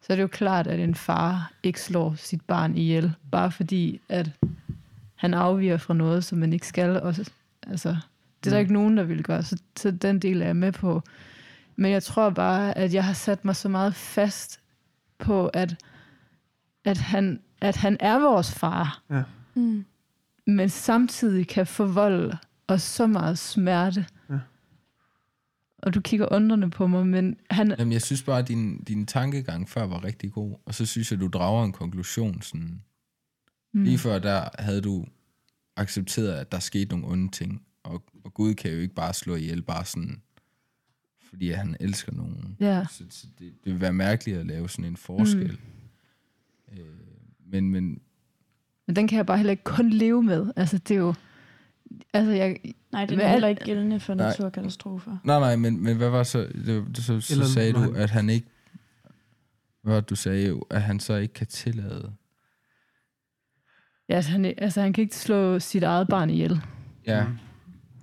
[0.03, 4.01] så er det jo klart, at en far ikke slår sit barn ihjel, bare fordi,
[4.09, 4.31] at
[5.15, 7.01] han afviger fra noget, som man ikke skal.
[7.03, 7.31] Og, så-
[7.67, 7.97] altså,
[8.45, 10.73] det er der ikke nogen, der vil gøre, så, så den del er jeg med
[10.73, 11.03] på.
[11.77, 14.61] Men jeg tror bare, at jeg har sat mig så meget fast
[15.19, 15.83] på, at,
[16.85, 19.23] at, han, at han er vores far, Ja.
[19.55, 19.85] Mm.
[20.47, 22.39] men samtidig kan forvolde
[22.69, 24.07] os så meget smerte.
[24.31, 24.39] Ja.
[25.79, 29.07] Og du kigger undrende på mig, men han, Jamen, jeg synes bare, at din, din
[29.07, 32.83] tankegang før var rigtig god, og så synes jeg, du drager en konklusion sådan...
[33.73, 33.83] Mm.
[33.83, 35.07] Lige før der havde du
[35.77, 39.35] accepteret, at der skete nogle onde ting, og, og Gud kan jo ikke bare slå
[39.35, 40.23] ihjel, bare sådan,
[41.29, 42.57] fordi han elsker nogen.
[42.61, 42.85] Ja.
[42.91, 45.59] Så, så det, det vil være mærkeligt at lave sådan en forskel.
[46.73, 46.79] Mm.
[46.79, 46.87] Øh,
[47.47, 48.01] men, men
[48.87, 50.53] Men den kan jeg bare heller ikke kun leve med.
[50.57, 51.15] Altså, det er jo...
[52.13, 52.59] Altså, jeg,
[52.93, 54.27] Nej, det er er- heller ikke gældende for Nej.
[54.29, 55.17] naturkatastrofer.
[55.25, 58.11] nej, nej, men, men hvad var så, det, det, så, så Eller sagde du, at
[58.11, 58.47] han ikke,
[59.83, 62.13] hvad var det, du sagde jo, at han så ikke kan tillade.
[64.09, 66.61] ja, altså, han, altså, han kan ikke slå sit eget barn ihjel.
[67.07, 67.35] Ja, Mm.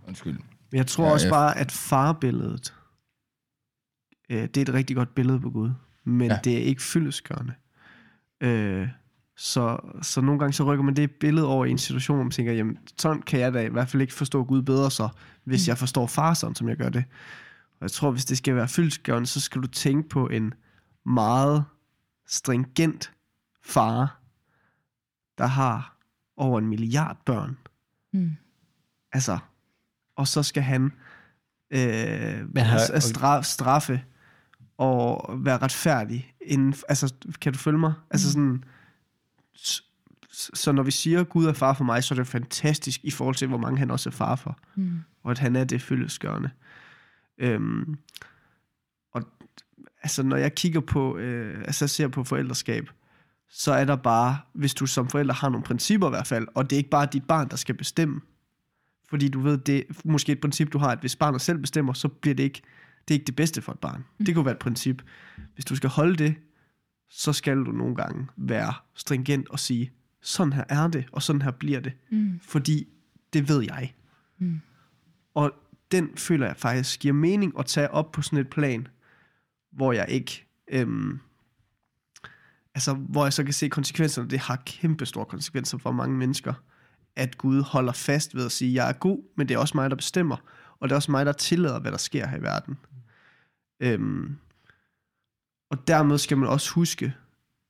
[0.07, 0.39] Undskyld.
[0.73, 2.73] Jeg tror Ja, også jeg- bare, at farbilledet,
[4.29, 5.71] øh, det er et rigtig godt billede på Gud,
[6.03, 6.39] men Ja.
[6.43, 7.53] det er ikke fyldesgørende.
[8.41, 8.87] Øh,
[9.37, 12.31] så, så nogle gange så rykker man det billede over i en situation, hvor man
[12.31, 15.09] tænker, jamen sådan kan jeg da i hvert fald ikke forstå Gud bedre så,
[15.43, 17.03] hvis jeg forstår far sådan, som jeg gør det.
[17.71, 20.53] Og jeg tror, hvis det skal være fyldesgørende, så skal du tænke på en
[21.05, 21.65] meget
[22.27, 23.13] stringent
[23.65, 24.21] far,
[25.37, 25.97] der har
[26.37, 27.57] over en milliard børn.
[28.13, 28.31] Mm.
[29.13, 29.37] Altså,
[30.17, 30.83] og så skal han
[31.71, 31.79] øh,
[32.53, 34.03] Men har- har, straf, straffe
[34.77, 36.33] og være retfærdig.
[36.41, 37.93] Inden, altså, kan du følge mig?
[38.11, 38.63] Altså sådan,
[39.55, 39.81] så,
[40.53, 43.11] så når vi siger, at Gud er far for mig, så er det fantastisk i
[43.11, 44.57] forhold til, hvor mange han også er far for.
[44.75, 44.99] Mm.
[45.23, 46.49] Og at han er det fyldesgørende.
[47.37, 47.97] Øhm,
[49.13, 49.23] og
[50.03, 52.89] altså, når jeg kigger på, øh, altså jeg ser på forældreskab,
[53.49, 56.69] så er der bare, hvis du som forælder har nogle principper i hvert fald, og
[56.69, 58.21] det er ikke bare dit barn, der skal bestemme,
[59.09, 61.93] fordi du ved, det er måske et princip, du har, at hvis barnet selv bestemmer,
[61.93, 62.61] så bliver det ikke
[63.07, 64.05] det, er ikke det bedste for et barn.
[64.17, 64.25] Mm.
[64.25, 65.01] Det kunne være et princip.
[65.53, 66.35] Hvis du skal holde det,
[67.09, 69.91] så skal du nogle gange være stringent og sige,
[70.21, 71.93] sådan her er det, og sådan her bliver det.
[72.11, 72.39] Mm.
[72.41, 72.87] Fordi
[73.33, 73.93] det ved jeg.
[74.37, 74.61] Mm.
[75.33, 75.51] Og
[75.91, 78.87] den føler jeg faktisk giver mening at tage op på sådan et plan,
[79.71, 80.45] hvor jeg ikke...
[80.67, 81.19] Øhm,
[82.75, 84.29] altså, hvor jeg så kan se konsekvenserne.
[84.29, 86.53] Det har kæmpe store konsekvenser for mange mennesker,
[87.17, 89.89] at Gud holder fast ved at sige, jeg er god, men det er også mig,
[89.89, 90.37] der bestemmer,
[90.79, 92.77] og det er også mig, der tillader, hvad der sker her i verden.
[93.79, 94.37] Øhm,
[95.71, 97.13] og dermed skal man også huske,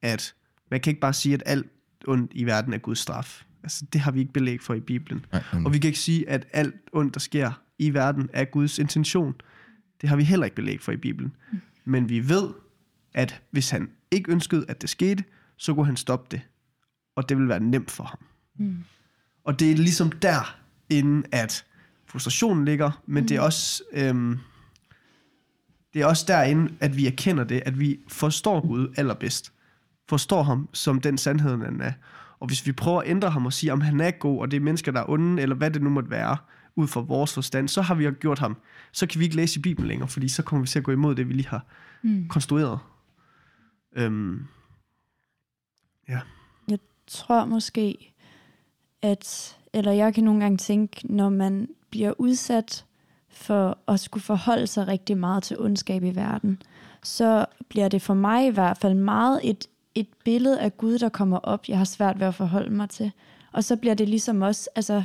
[0.01, 0.35] at
[0.71, 1.67] man kan ikke bare sige, at alt
[2.07, 3.43] ondt i verden er Guds straf.
[3.63, 5.25] Altså, det har vi ikke belæg for i Bibelen.
[5.31, 5.65] Nej, mm.
[5.65, 9.35] Og vi kan ikke sige, at alt ondt, der sker i verden, er Guds intention.
[10.01, 11.35] Det har vi heller ikke belæg for i Bibelen.
[11.85, 12.53] Men vi ved,
[13.13, 15.23] at hvis han ikke ønskede, at det skete,
[15.57, 16.41] så kunne han stoppe det.
[17.15, 18.19] Og det ville være nemt for ham.
[18.55, 18.83] Mm.
[19.47, 20.57] Og det er ligesom der,
[20.89, 21.65] inden at
[22.05, 23.27] frustrationen ligger, men mm.
[23.27, 23.83] det er også...
[23.93, 24.39] Øhm,
[25.93, 29.53] det er også derinde, at vi erkender det, at vi forstår Gud allerbedst.
[30.09, 31.91] Forstår ham som den sandhed, han er.
[32.39, 34.57] Og hvis vi prøver at ændre ham og sige, om han er god, og det
[34.57, 36.37] er mennesker, der er onde, eller hvad det nu måtte være,
[36.75, 38.57] ud fra vores forstand, så har vi jo gjort ham.
[38.91, 40.91] Så kan vi ikke læse i Bibelen længere, fordi så kommer vi til at gå
[40.91, 41.65] imod det, vi lige har
[42.03, 42.27] mm.
[42.27, 42.79] konstrueret.
[43.95, 44.47] Øhm,
[47.07, 48.13] tror måske,
[49.01, 52.85] at, eller jeg kan nogle gange tænke, når man bliver udsat
[53.29, 56.61] for at skulle forholde sig rigtig meget til ondskab i verden,
[57.03, 61.09] så bliver det for mig i hvert fald meget et, et billede af Gud, der
[61.09, 63.11] kommer op, jeg har svært ved at forholde mig til.
[63.51, 65.03] Og så bliver det ligesom også, altså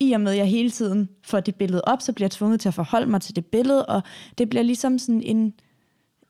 [0.00, 2.60] i og med, at jeg hele tiden får det billede op, så bliver jeg tvunget
[2.60, 4.02] til at forholde mig til det billede, og
[4.38, 5.54] det bliver ligesom sådan en,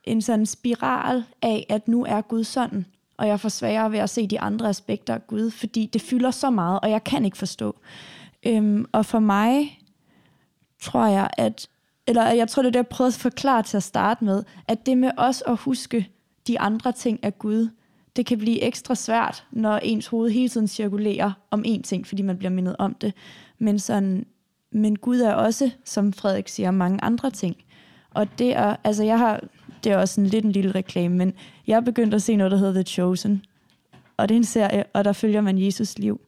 [0.05, 2.87] en sådan spiral af, at nu er Gud sådan,
[3.19, 6.31] og jeg får sværere ved at se de andre aspekter af Gud, fordi det fylder
[6.31, 7.77] så meget, og jeg kan ikke forstå.
[8.47, 9.81] Øhm, og for mig
[10.83, 11.69] tror jeg, at,
[12.07, 14.87] eller jeg tror, det er det, jeg prøvede at forklare til at starte med, at
[14.87, 16.09] det med os at huske
[16.47, 17.69] de andre ting af Gud,
[18.17, 22.23] det kan blive ekstra svært, når ens hoved hele tiden cirkulerer om én ting, fordi
[22.23, 23.13] man bliver mindet om det.
[23.59, 24.27] Men, sådan,
[24.73, 27.57] men Gud er også, som Frederik siger, mange andre ting.
[28.11, 29.41] Og det er, altså jeg har,
[29.85, 31.33] det er også en lidt en lille reklame, men
[31.69, 33.45] jeg er begyndt at se noget, der hedder The Chosen.
[34.17, 36.21] Og det er en serie, og der følger man Jesus liv.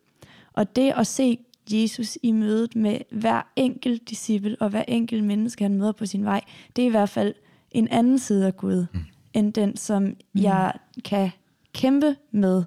[0.53, 1.39] Og det at se
[1.73, 6.25] Jesus i mødet med hver enkelt disciple og hver enkelt menneske, han møder på sin
[6.25, 6.41] vej,
[6.77, 7.35] det er i hvert fald
[7.71, 9.01] en anden side af Gud, mm.
[9.35, 10.17] end den, som mm.
[10.35, 10.73] jeg
[11.05, 11.31] kan
[11.73, 12.63] kæmpe med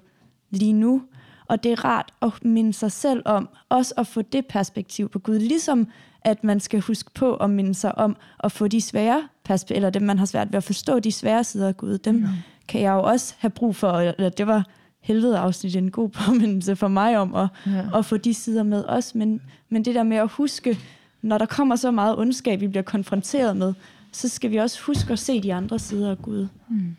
[0.50, 1.02] lige nu.
[1.46, 5.18] Og det er rart at minde sig selv om, også at få det perspektiv på
[5.18, 5.88] Gud, ligesom
[6.24, 9.90] at man skal huske på at minde sig om at få de svære perspektiver, eller
[9.90, 12.28] dem man har svært ved at forstå de svære sider af Gud, dem ja.
[12.68, 14.68] kan jeg jo også have brug for, eller det var
[15.00, 17.98] helvede afsnit en god påmindelse for mig om at, ja.
[17.98, 20.78] at få de sider med os, men, men det der med at huske,
[21.22, 23.74] når der kommer så meget ondskab, vi bliver konfronteret med,
[24.12, 26.48] så skal vi også huske at se de andre sider af Gud.
[26.68, 26.96] Mm.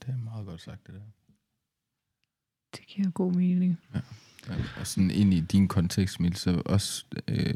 [0.00, 1.00] Det er meget godt sagt, det der.
[2.76, 3.78] Det giver god mening.
[3.94, 4.00] Ja.
[4.48, 4.54] ja.
[4.80, 7.54] Og sådan ind i din kontekst, Mil, så også øh,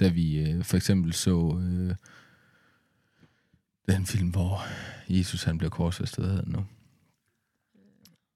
[0.00, 1.94] da vi øh, for eksempel så øh,
[3.88, 4.66] den film, hvor
[5.08, 6.64] Jesus han bliver korsfæstet, hedder den nu.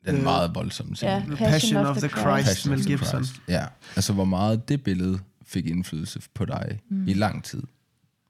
[0.06, 0.88] Den Øh, meget voldsom.
[1.02, 1.36] Ja, scene.
[1.36, 3.24] Passion of the Christ, Passion of Mel the Gibson.
[3.24, 3.42] Christ.
[3.48, 7.08] Ja, altså hvor meget det billede fik indflydelse på dig mm.
[7.08, 7.62] i lang tid.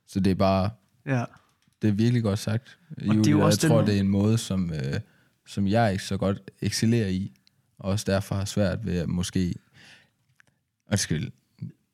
[0.07, 0.71] Så det er bare,
[1.07, 1.25] Ja.
[1.83, 2.79] det er virkelig godt sagt.
[2.95, 5.01] det er jo Julie, også jeg tror, den- det er en måde, som, øh,
[5.47, 7.33] som jeg ikke så godt excellerer i,
[7.79, 9.55] og også derfor har svært ved at måske...
[10.91, 11.31] Undskyld.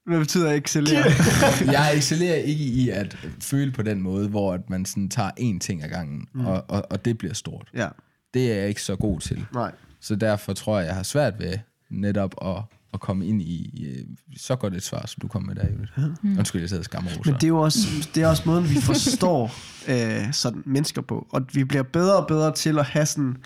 [0.06, 1.04] Hvad betyder excellere?
[1.72, 5.58] Jeg excellerer ikke i at føle på den måde, hvor at man sådan tager én
[5.58, 6.46] ting ad gangen, mm.
[6.46, 7.68] og, og, og det bliver stort.
[7.74, 7.88] ja,
[8.34, 9.46] Det er jeg ikke så god til.
[9.54, 9.72] nej.
[10.00, 11.58] Så derfor tror jeg, jeg har svært ved
[11.90, 12.62] netop at,
[12.94, 16.16] at komme ind i øh, så godt et svar, som du kom med der, Julie.
[16.22, 16.38] Mm.
[16.38, 18.74] Undskyld, jeg sidder og skammer Men det er jo også, det er også måden, vi
[18.80, 19.54] forstår
[19.92, 21.26] øh, sådan mennesker på.
[21.30, 23.36] Og vi bliver bedre og bedre til at have sådan,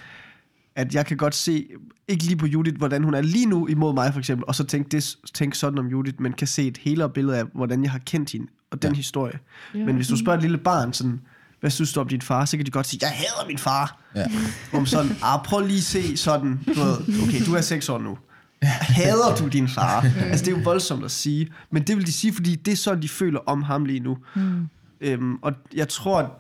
[0.81, 1.67] at jeg kan godt se,
[2.09, 4.65] ikke lige på Judith, hvordan hun er lige nu imod mig for eksempel, og så
[4.65, 7.91] tænke, det, tænke sådan om Judith, men kan se et helere billede af, hvordan jeg
[7.91, 8.97] har kendt hende, og den ja.
[8.97, 9.39] historie.
[9.75, 9.85] Ja.
[9.85, 11.21] Men hvis du spørger et lille barn sådan,
[11.61, 14.01] hvad synes du om din far, så kan de godt sige, jeg hader min far.
[14.15, 14.27] Ja.
[14.73, 17.99] Om sådan, ah, prøv lige at se sådan, du ved, okay, du er seks år
[17.99, 18.19] nu.
[18.63, 20.01] Hader du din far?
[20.21, 21.49] altså, det er jo voldsomt at sige.
[21.71, 24.19] Men det vil de sige, fordi det er sådan, de føler om ham lige nu.
[24.35, 24.69] Mm.
[25.01, 26.31] Øhm, og jeg tror, at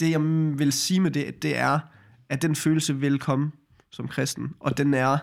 [0.00, 0.20] det jeg
[0.58, 1.78] vil sige med det, det er,
[2.28, 3.50] at den følelse vil komme
[3.92, 4.54] som kristen.
[4.60, 5.18] Og den er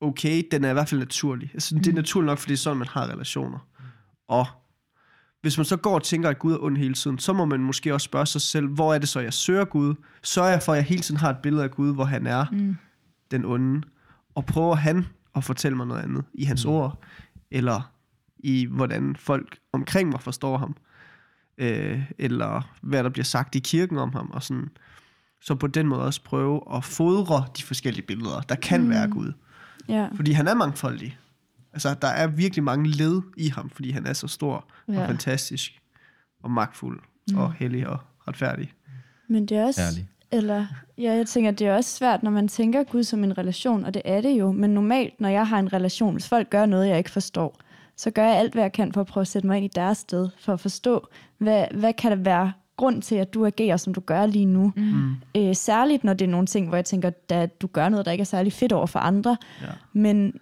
[0.00, 1.50] okay, den er i hvert fald naturlig.
[1.54, 3.58] Altså, det er naturligt nok, fordi det er sådan, man har relationer.
[4.28, 4.46] Og
[5.40, 7.60] hvis man så går og tænker, at Gud er ond hele tiden, så må man
[7.60, 9.94] måske også spørge sig selv, hvor er det så, jeg søger Gud?
[10.22, 12.46] Sørger jeg for, at jeg hele tiden har et billede af Gud, hvor han er
[12.52, 12.76] mm.
[13.30, 13.82] den onde?
[14.34, 15.06] Og prøver han
[15.36, 16.70] at fortælle mig noget andet i hans mm.
[16.70, 17.04] ord?
[17.50, 17.92] Eller
[18.38, 20.76] i, hvordan folk omkring mig forstår ham?
[21.58, 24.30] Øh, eller hvad der bliver sagt i kirken om ham?
[24.30, 24.68] Og sådan.
[25.42, 28.90] Så på den måde også prøve at fodre de forskellige billeder, der kan mm.
[28.90, 29.32] være Gud.
[29.88, 30.08] Ja.
[30.14, 31.18] Fordi han er mangfoldig.
[31.72, 35.00] Altså, der er virkelig mange led i ham, fordi han er så stor ja.
[35.00, 35.80] Og fantastisk
[36.42, 37.38] og magtfuld mm.
[37.38, 38.72] og hellig og retfærdig.
[39.28, 39.80] Men det er også...
[39.82, 40.08] Ærlig.
[40.32, 40.66] Eller,
[40.98, 43.94] ja, jeg tænker, det er også svært, når man tænker Gud som en relation, og
[43.94, 44.52] det er det jo.
[44.52, 47.60] Men normalt, når jeg har en relation, hvis folk gør noget, jeg ikke forstår,
[47.96, 49.70] så gør jeg alt, hvad jeg kan for at prøve at sætte mig ind i
[49.74, 51.06] deres sted, for at forstå,
[51.38, 54.72] hvad, hvad kan der være grund til, at du agerer, som du gør lige nu.
[54.76, 55.10] Mm.
[55.36, 58.12] Øh, særligt, når det er nogle ting, hvor jeg tænker, at du gør noget, der
[58.12, 59.36] ikke er særlig fedt over for andre.
[59.62, 59.66] Ja.
[59.92, 60.32] Men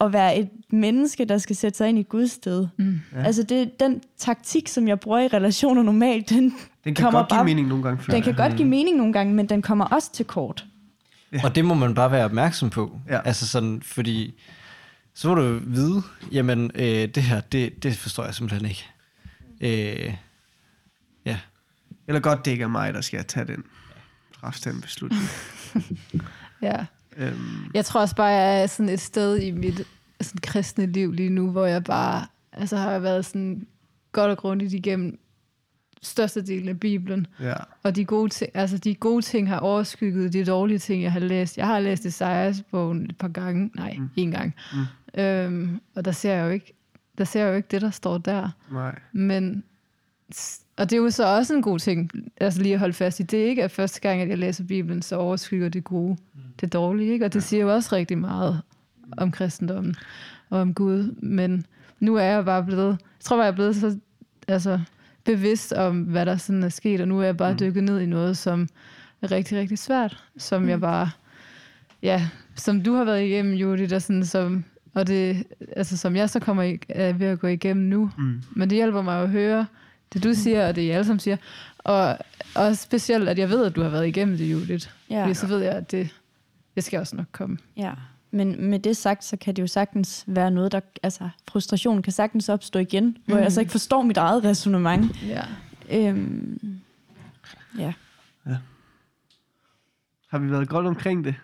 [0.00, 2.66] at være et menneske, der skal sætte sig ind i Guds sted.
[2.76, 3.00] Mm.
[3.14, 3.22] Ja.
[3.22, 6.42] Altså, det, den taktik, som jeg bruger i relationer normalt, den,
[6.84, 8.02] Den kan kommer godt give bare- mening nogle gange.
[8.12, 8.36] den kan jeg.
[8.36, 10.64] godt give mening nogle gange, men den kommer også til kort.
[11.44, 12.98] Og det må man bare være opmærksom på.
[13.08, 13.20] Ja.
[13.24, 14.34] Altså sådan, fordi
[15.14, 16.02] så må du vide,
[16.32, 18.84] jamen øh, det her, det, det forstår jeg simpelthen ikke.
[19.60, 19.68] Øh,
[20.04, 20.14] ja.
[22.08, 23.64] Eller godt, det ikke er mig, der skal tage den
[24.64, 25.22] den beslutning.
[26.62, 26.86] Ja.
[27.16, 29.86] Øhm, Jeg tror også bare, jeg er sådan et sted i mit
[30.20, 33.66] sådan, kristne liv lige nu, hvor jeg bare altså, har været sådan
[34.12, 35.18] godt og grundigt igennem
[36.02, 37.26] størstedelen af Bibelen.
[37.40, 37.54] ja.
[37.82, 41.20] Og de gode, ting, altså, de gode ting har overskygget de dårlige ting, jeg har
[41.20, 41.58] læst.
[41.58, 43.70] Jeg har læst Esajas-bogen et par gange.
[43.74, 44.08] Nej, mm.
[44.18, 44.54] én gang.
[45.14, 45.20] Mm.
[45.20, 46.74] Øhm, og der ser jeg jo ikke
[47.18, 48.48] der ser jeg jo ikke det, der står der.
[48.72, 48.98] Nej.
[49.12, 49.64] Men,
[50.78, 52.10] og det er jo så også en god ting,
[52.40, 53.22] altså lige at holde fast i.
[53.22, 56.16] Det er ikke at første gang, at jeg læser Bibelen, så overskygger det gode
[56.60, 57.12] det dårlige.
[57.12, 57.24] Ikke?
[57.24, 58.60] Og det siger jo også rigtig meget
[59.16, 59.94] om kristendommen
[60.50, 61.14] og om Gud.
[61.22, 61.66] Men
[62.00, 63.98] nu er jeg bare blevet, jeg tror bare, jeg er blevet så
[64.48, 64.80] altså,
[65.24, 67.58] bevidst om, hvad der sådan er sket, og nu er jeg bare Mm.
[67.58, 68.68] dykket ned i noget, som
[69.22, 71.10] er rigtig, rigtig svært, som jeg bare,
[72.02, 74.64] ja, som du har været igennem, Judith, og, sådan, som,
[74.94, 75.44] og det,
[75.76, 78.10] altså, som jeg så kommer i, er ved at gå igennem nu.
[78.18, 78.42] Mm.
[78.56, 79.66] Men det hjælper mig at høre
[80.12, 81.36] det, du siger, og det, I alle sammen siger.
[81.78, 82.18] Og
[82.54, 84.88] også specielt, at jeg ved, at du har været igennem det, Judith.
[85.10, 85.22] Ja.
[85.22, 86.14] Fordi så ved jeg, at det,
[86.74, 87.58] det skal også nok komme.
[87.76, 87.92] Ja,
[88.30, 90.80] men med det sagt, så kan det jo sagtens være noget, der...
[91.02, 93.16] Altså, frustration kan sagtens opstå igen, mm.
[93.26, 95.04] hvor jeg altså ikke forstår mit eget resonemang.
[95.26, 95.44] Ja.
[95.90, 96.80] Øhm,
[97.78, 97.92] ja.
[100.28, 101.34] Har vi været godt omkring det?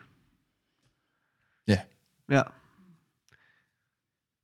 [1.68, 1.80] Ja.
[2.30, 2.42] Ja.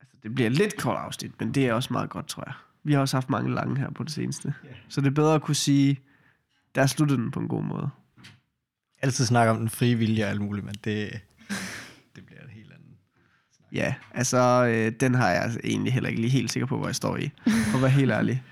[0.01, 2.55] Altså, det bliver lidt kort afsnit, men det er også meget godt, tror jeg.
[2.85, 4.55] Vi har også haft mange lange her på det seneste.
[4.89, 6.01] Så det er bedre at kunne sige,
[6.75, 7.89] der sluttede den på en god måde.
[9.03, 11.11] Altid snakke om den frie vilje og alt muligt, men det,
[12.17, 12.89] det bliver et helt andet.
[13.73, 16.95] Ja, altså, øh, den har jeg egentlig heller ikke lige helt sikker på, hvor jeg
[16.95, 18.43] står i, for at være helt ærlig.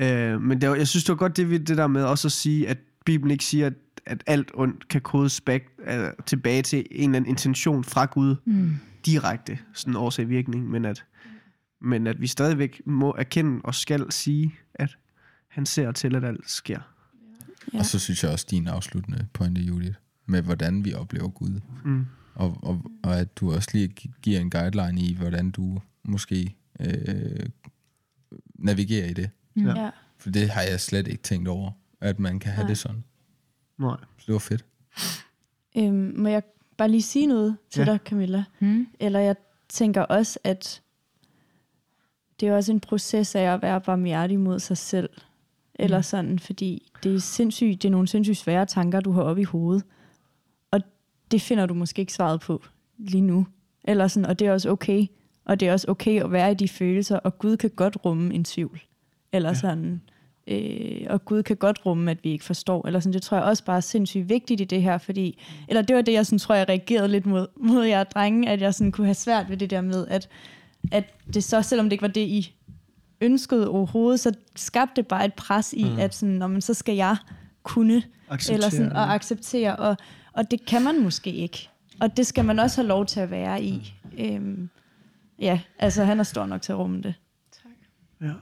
[0.00, 2.28] Øh, men det var, jeg synes, det var godt det, vi- det der med også
[2.28, 3.72] at sige, at Bibelen ikke siger, at,
[4.06, 8.36] at alt ondt kan kodes back, øh, tilbage til en eller anden intention fra Gud
[8.44, 8.74] Mm.
[9.06, 11.04] direkte, sådan årsag virkning, men at,
[11.80, 14.98] men at vi stadigvæk må erkende og skal sige, at
[15.48, 16.80] han ser til, at alt sker.
[17.74, 17.78] Ja.
[17.78, 19.94] Og så synes jeg også, din afsluttende pointe, Judith,
[20.26, 21.60] med hvordan vi oplever Gud.
[21.84, 22.06] Mm.
[22.34, 26.56] Og, og, og at du også lige gi- giver en guideline i, hvordan du måske
[26.80, 27.46] øh,
[28.54, 29.30] navigerer i det.
[29.56, 29.82] Ja.
[29.84, 29.90] ja.
[30.18, 31.70] For det har jeg slet ikke tænkt over,
[32.00, 32.68] at man kan have Nej.
[32.68, 33.04] det sådan.
[33.78, 33.96] Nej.
[34.18, 34.64] Så det var fedt.
[35.76, 36.42] Øhm, må jeg
[36.76, 37.92] bare lige sige noget til Ja.
[37.92, 38.44] dig, Camilla?
[38.60, 38.86] Mm.
[39.00, 39.36] Eller jeg
[39.68, 40.82] tænker også, at
[42.40, 45.10] det er også en proces af at være barmhjertig mod sig selv.
[45.74, 49.42] Eller sådan, fordi det er, sindssygt, det er nogle sindssygt svære tanker, du har oppe
[49.42, 49.84] i hovedet.
[50.70, 50.80] Og
[51.30, 52.62] det finder du måske ikke svaret på
[52.98, 53.46] lige nu.
[53.84, 55.06] Eller sådan, og det er også okay.
[55.44, 58.34] Og det er også okay at være i de følelser, og Gud kan godt rumme
[58.34, 58.80] en tvivl.
[59.32, 59.54] Eller ja.
[59.54, 60.02] sådan,
[60.46, 62.86] øh, og Gud kan godt rumme, at vi ikke forstår.
[62.86, 65.82] Eller sådan, det tror jeg også bare er sindssygt vigtigt i det her, fordi, eller
[65.82, 68.74] det var det, jeg sådan, tror, jeg reagerede lidt mod, mod jer drenge, at jeg
[68.74, 70.28] sådan kunne have svært ved det der med, at,
[70.92, 72.54] at det så, selvom det ikke var det, I
[73.20, 75.98] ønskede overhovedet, så skabte det bare et pres i, mm.
[75.98, 77.16] at sådan, når man så skal jeg
[77.62, 79.96] kunne, Acceptere eller sådan, at acceptere, og,
[80.32, 81.68] og det kan man måske ikke.
[82.00, 83.94] Og det skal man også have lov til at være i.
[84.18, 84.70] Øhm,
[85.38, 87.14] ja, altså han er stor nok til at rumme det.
[88.20, 88.32] Ja.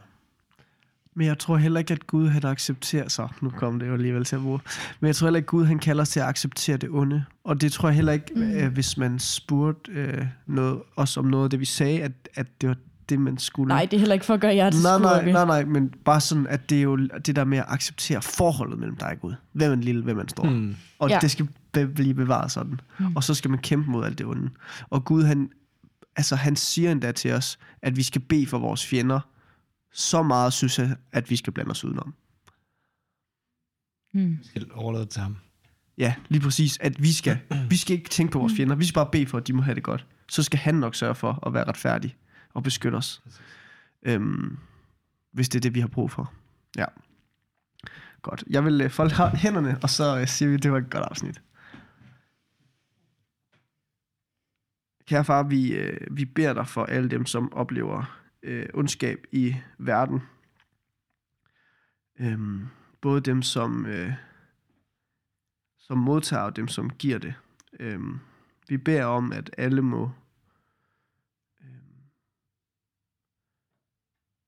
[1.19, 3.29] Men jeg tror heller ikke, at Gud han accepterer så.
[3.41, 4.61] Nu kom det jo alligevel til at bruge.
[5.01, 7.25] Men jeg tror heller ikke, at Gud han kalder os til at acceptere det onde.
[7.45, 8.43] Og det tror jeg heller ikke, mm.
[8.43, 12.47] øh, hvis man spurgte øh, noget, os om noget af det, vi sagde, at, at
[12.61, 12.77] det var
[13.09, 13.69] det, man skulle.
[13.69, 15.33] Nej, det er heller ikke for at gøre jer til nej, nej, skurke.
[15.33, 18.79] nej, nej, men bare sådan, at det er jo det der med at acceptere forholdet
[18.79, 19.35] mellem dig og Gud.
[19.53, 20.49] Hvem er en lille, hvem er en stor.
[20.49, 20.77] Hmm.
[20.99, 21.19] Og ja.
[21.21, 22.81] det skal be- blive bevaret sådan.
[22.99, 23.17] Mm.
[23.17, 24.51] Og så skal man kæmpe mod alt det onde.
[24.91, 25.51] Og Gud, han,
[26.17, 29.21] altså, han siger endda til os, at vi skal bede for vores fjender.
[29.97, 32.14] Så meget synes jeg, at vi skal blande os udenom.
[34.14, 34.38] Mm.
[34.42, 35.36] Skal overlade til ham.
[35.99, 36.78] Ja, lige præcis.
[36.78, 37.38] At vi skal,
[37.70, 38.74] vi skal ikke tænke på vores fjender.
[38.76, 40.07] Vi skal bare bede for, at de må have det godt.
[40.28, 42.16] Så skal han nok sørge for at være retfærdig
[42.55, 43.22] og beskytte os.
[44.03, 44.59] Øhm,
[45.32, 46.32] hvis det er det, vi har brug for.
[46.76, 46.84] Ja.
[48.22, 48.44] Godt.
[48.51, 51.05] Jeg vil øh, folde hænderne, og så øh, siger vi, at det var et godt
[51.05, 51.42] afsnit.
[55.07, 59.57] Kære far, vi, øh, vi beder dig for alle dem, som oplever øh, ondskab i
[59.78, 60.20] verden.
[62.20, 62.66] Øhm,
[63.01, 64.12] både dem, som, øh,
[65.78, 67.34] som modtager, og dem, som giver det.
[67.80, 68.18] Øhm,
[68.68, 70.11] vi beder om, at alle må
[71.61, 72.11] øhm,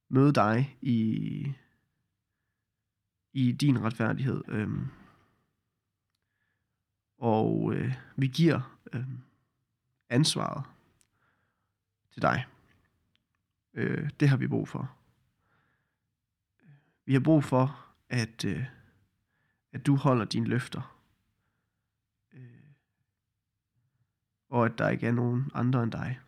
[0.08, 1.52] møde dig i,
[3.32, 4.44] i din retfærdighed.
[4.48, 4.86] Øhm,
[7.18, 9.08] og øh, vi giver øh,
[10.10, 10.64] ansvaret
[12.12, 12.46] til dig.
[13.74, 14.94] Øh, det har vi brug for.
[17.04, 18.64] Vi har brug for, at, øh,
[19.72, 20.98] at du holder dine løfter.
[22.32, 22.70] Øh,
[24.48, 26.20] og at der ikke er nogen andre end dig,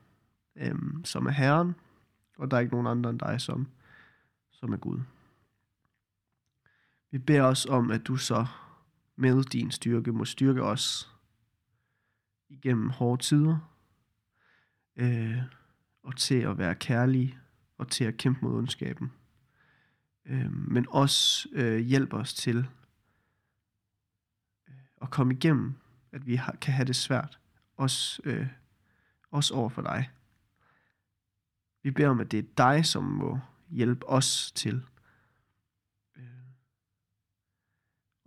[0.57, 0.75] øh,
[1.05, 1.75] som er Herren,
[2.39, 3.69] og der er ikke nogen andre end dig, som,
[4.51, 5.01] som er Gud.
[7.11, 8.47] Vi beder os om, at du så
[9.17, 11.17] med din styrke må styrke os
[12.49, 13.59] igennem hårde tider,
[14.97, 15.43] øh,
[16.03, 17.39] og til at være kærlige,
[17.79, 19.13] og til at kæmpe mod ondskaben.
[20.25, 22.57] Øh, men også øh, hjælpe os til
[24.69, 25.75] øh, at komme igennem,
[26.13, 27.39] at vi har, kan have det svært,
[27.77, 28.47] også, øh,
[29.31, 30.11] også over for dig.
[31.83, 33.39] Vi beder om, at det er dig, som må
[33.71, 34.87] hjælpe os til
[36.17, 36.25] øh,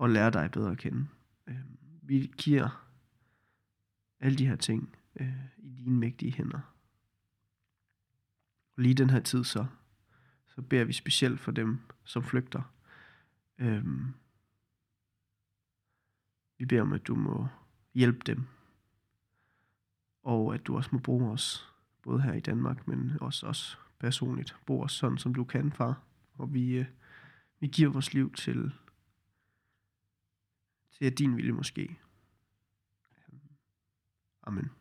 [0.03, 1.07] at lære dig bedre at kende.
[1.47, 1.55] Øh,
[2.01, 2.87] vi giver
[4.19, 6.72] alle de her ting øh, i dine mægtige hænder.
[8.75, 9.65] Lige den her tid så,
[10.47, 12.61] så beder vi specielt for dem, som flygter.
[13.57, 14.13] Øhm,
[16.57, 17.47] vi beder om, at du må
[17.93, 18.43] hjælpe dem,
[20.23, 24.55] og at du også må bruge os, både her i Danmark, men også os personligt.
[24.65, 26.01] Brug os sådan, som du kan, far.
[26.33, 26.85] Og vi, øh,
[27.59, 28.73] vi giver vores liv til,
[30.91, 31.97] til at din vilje måske.
[34.43, 34.71] Amen.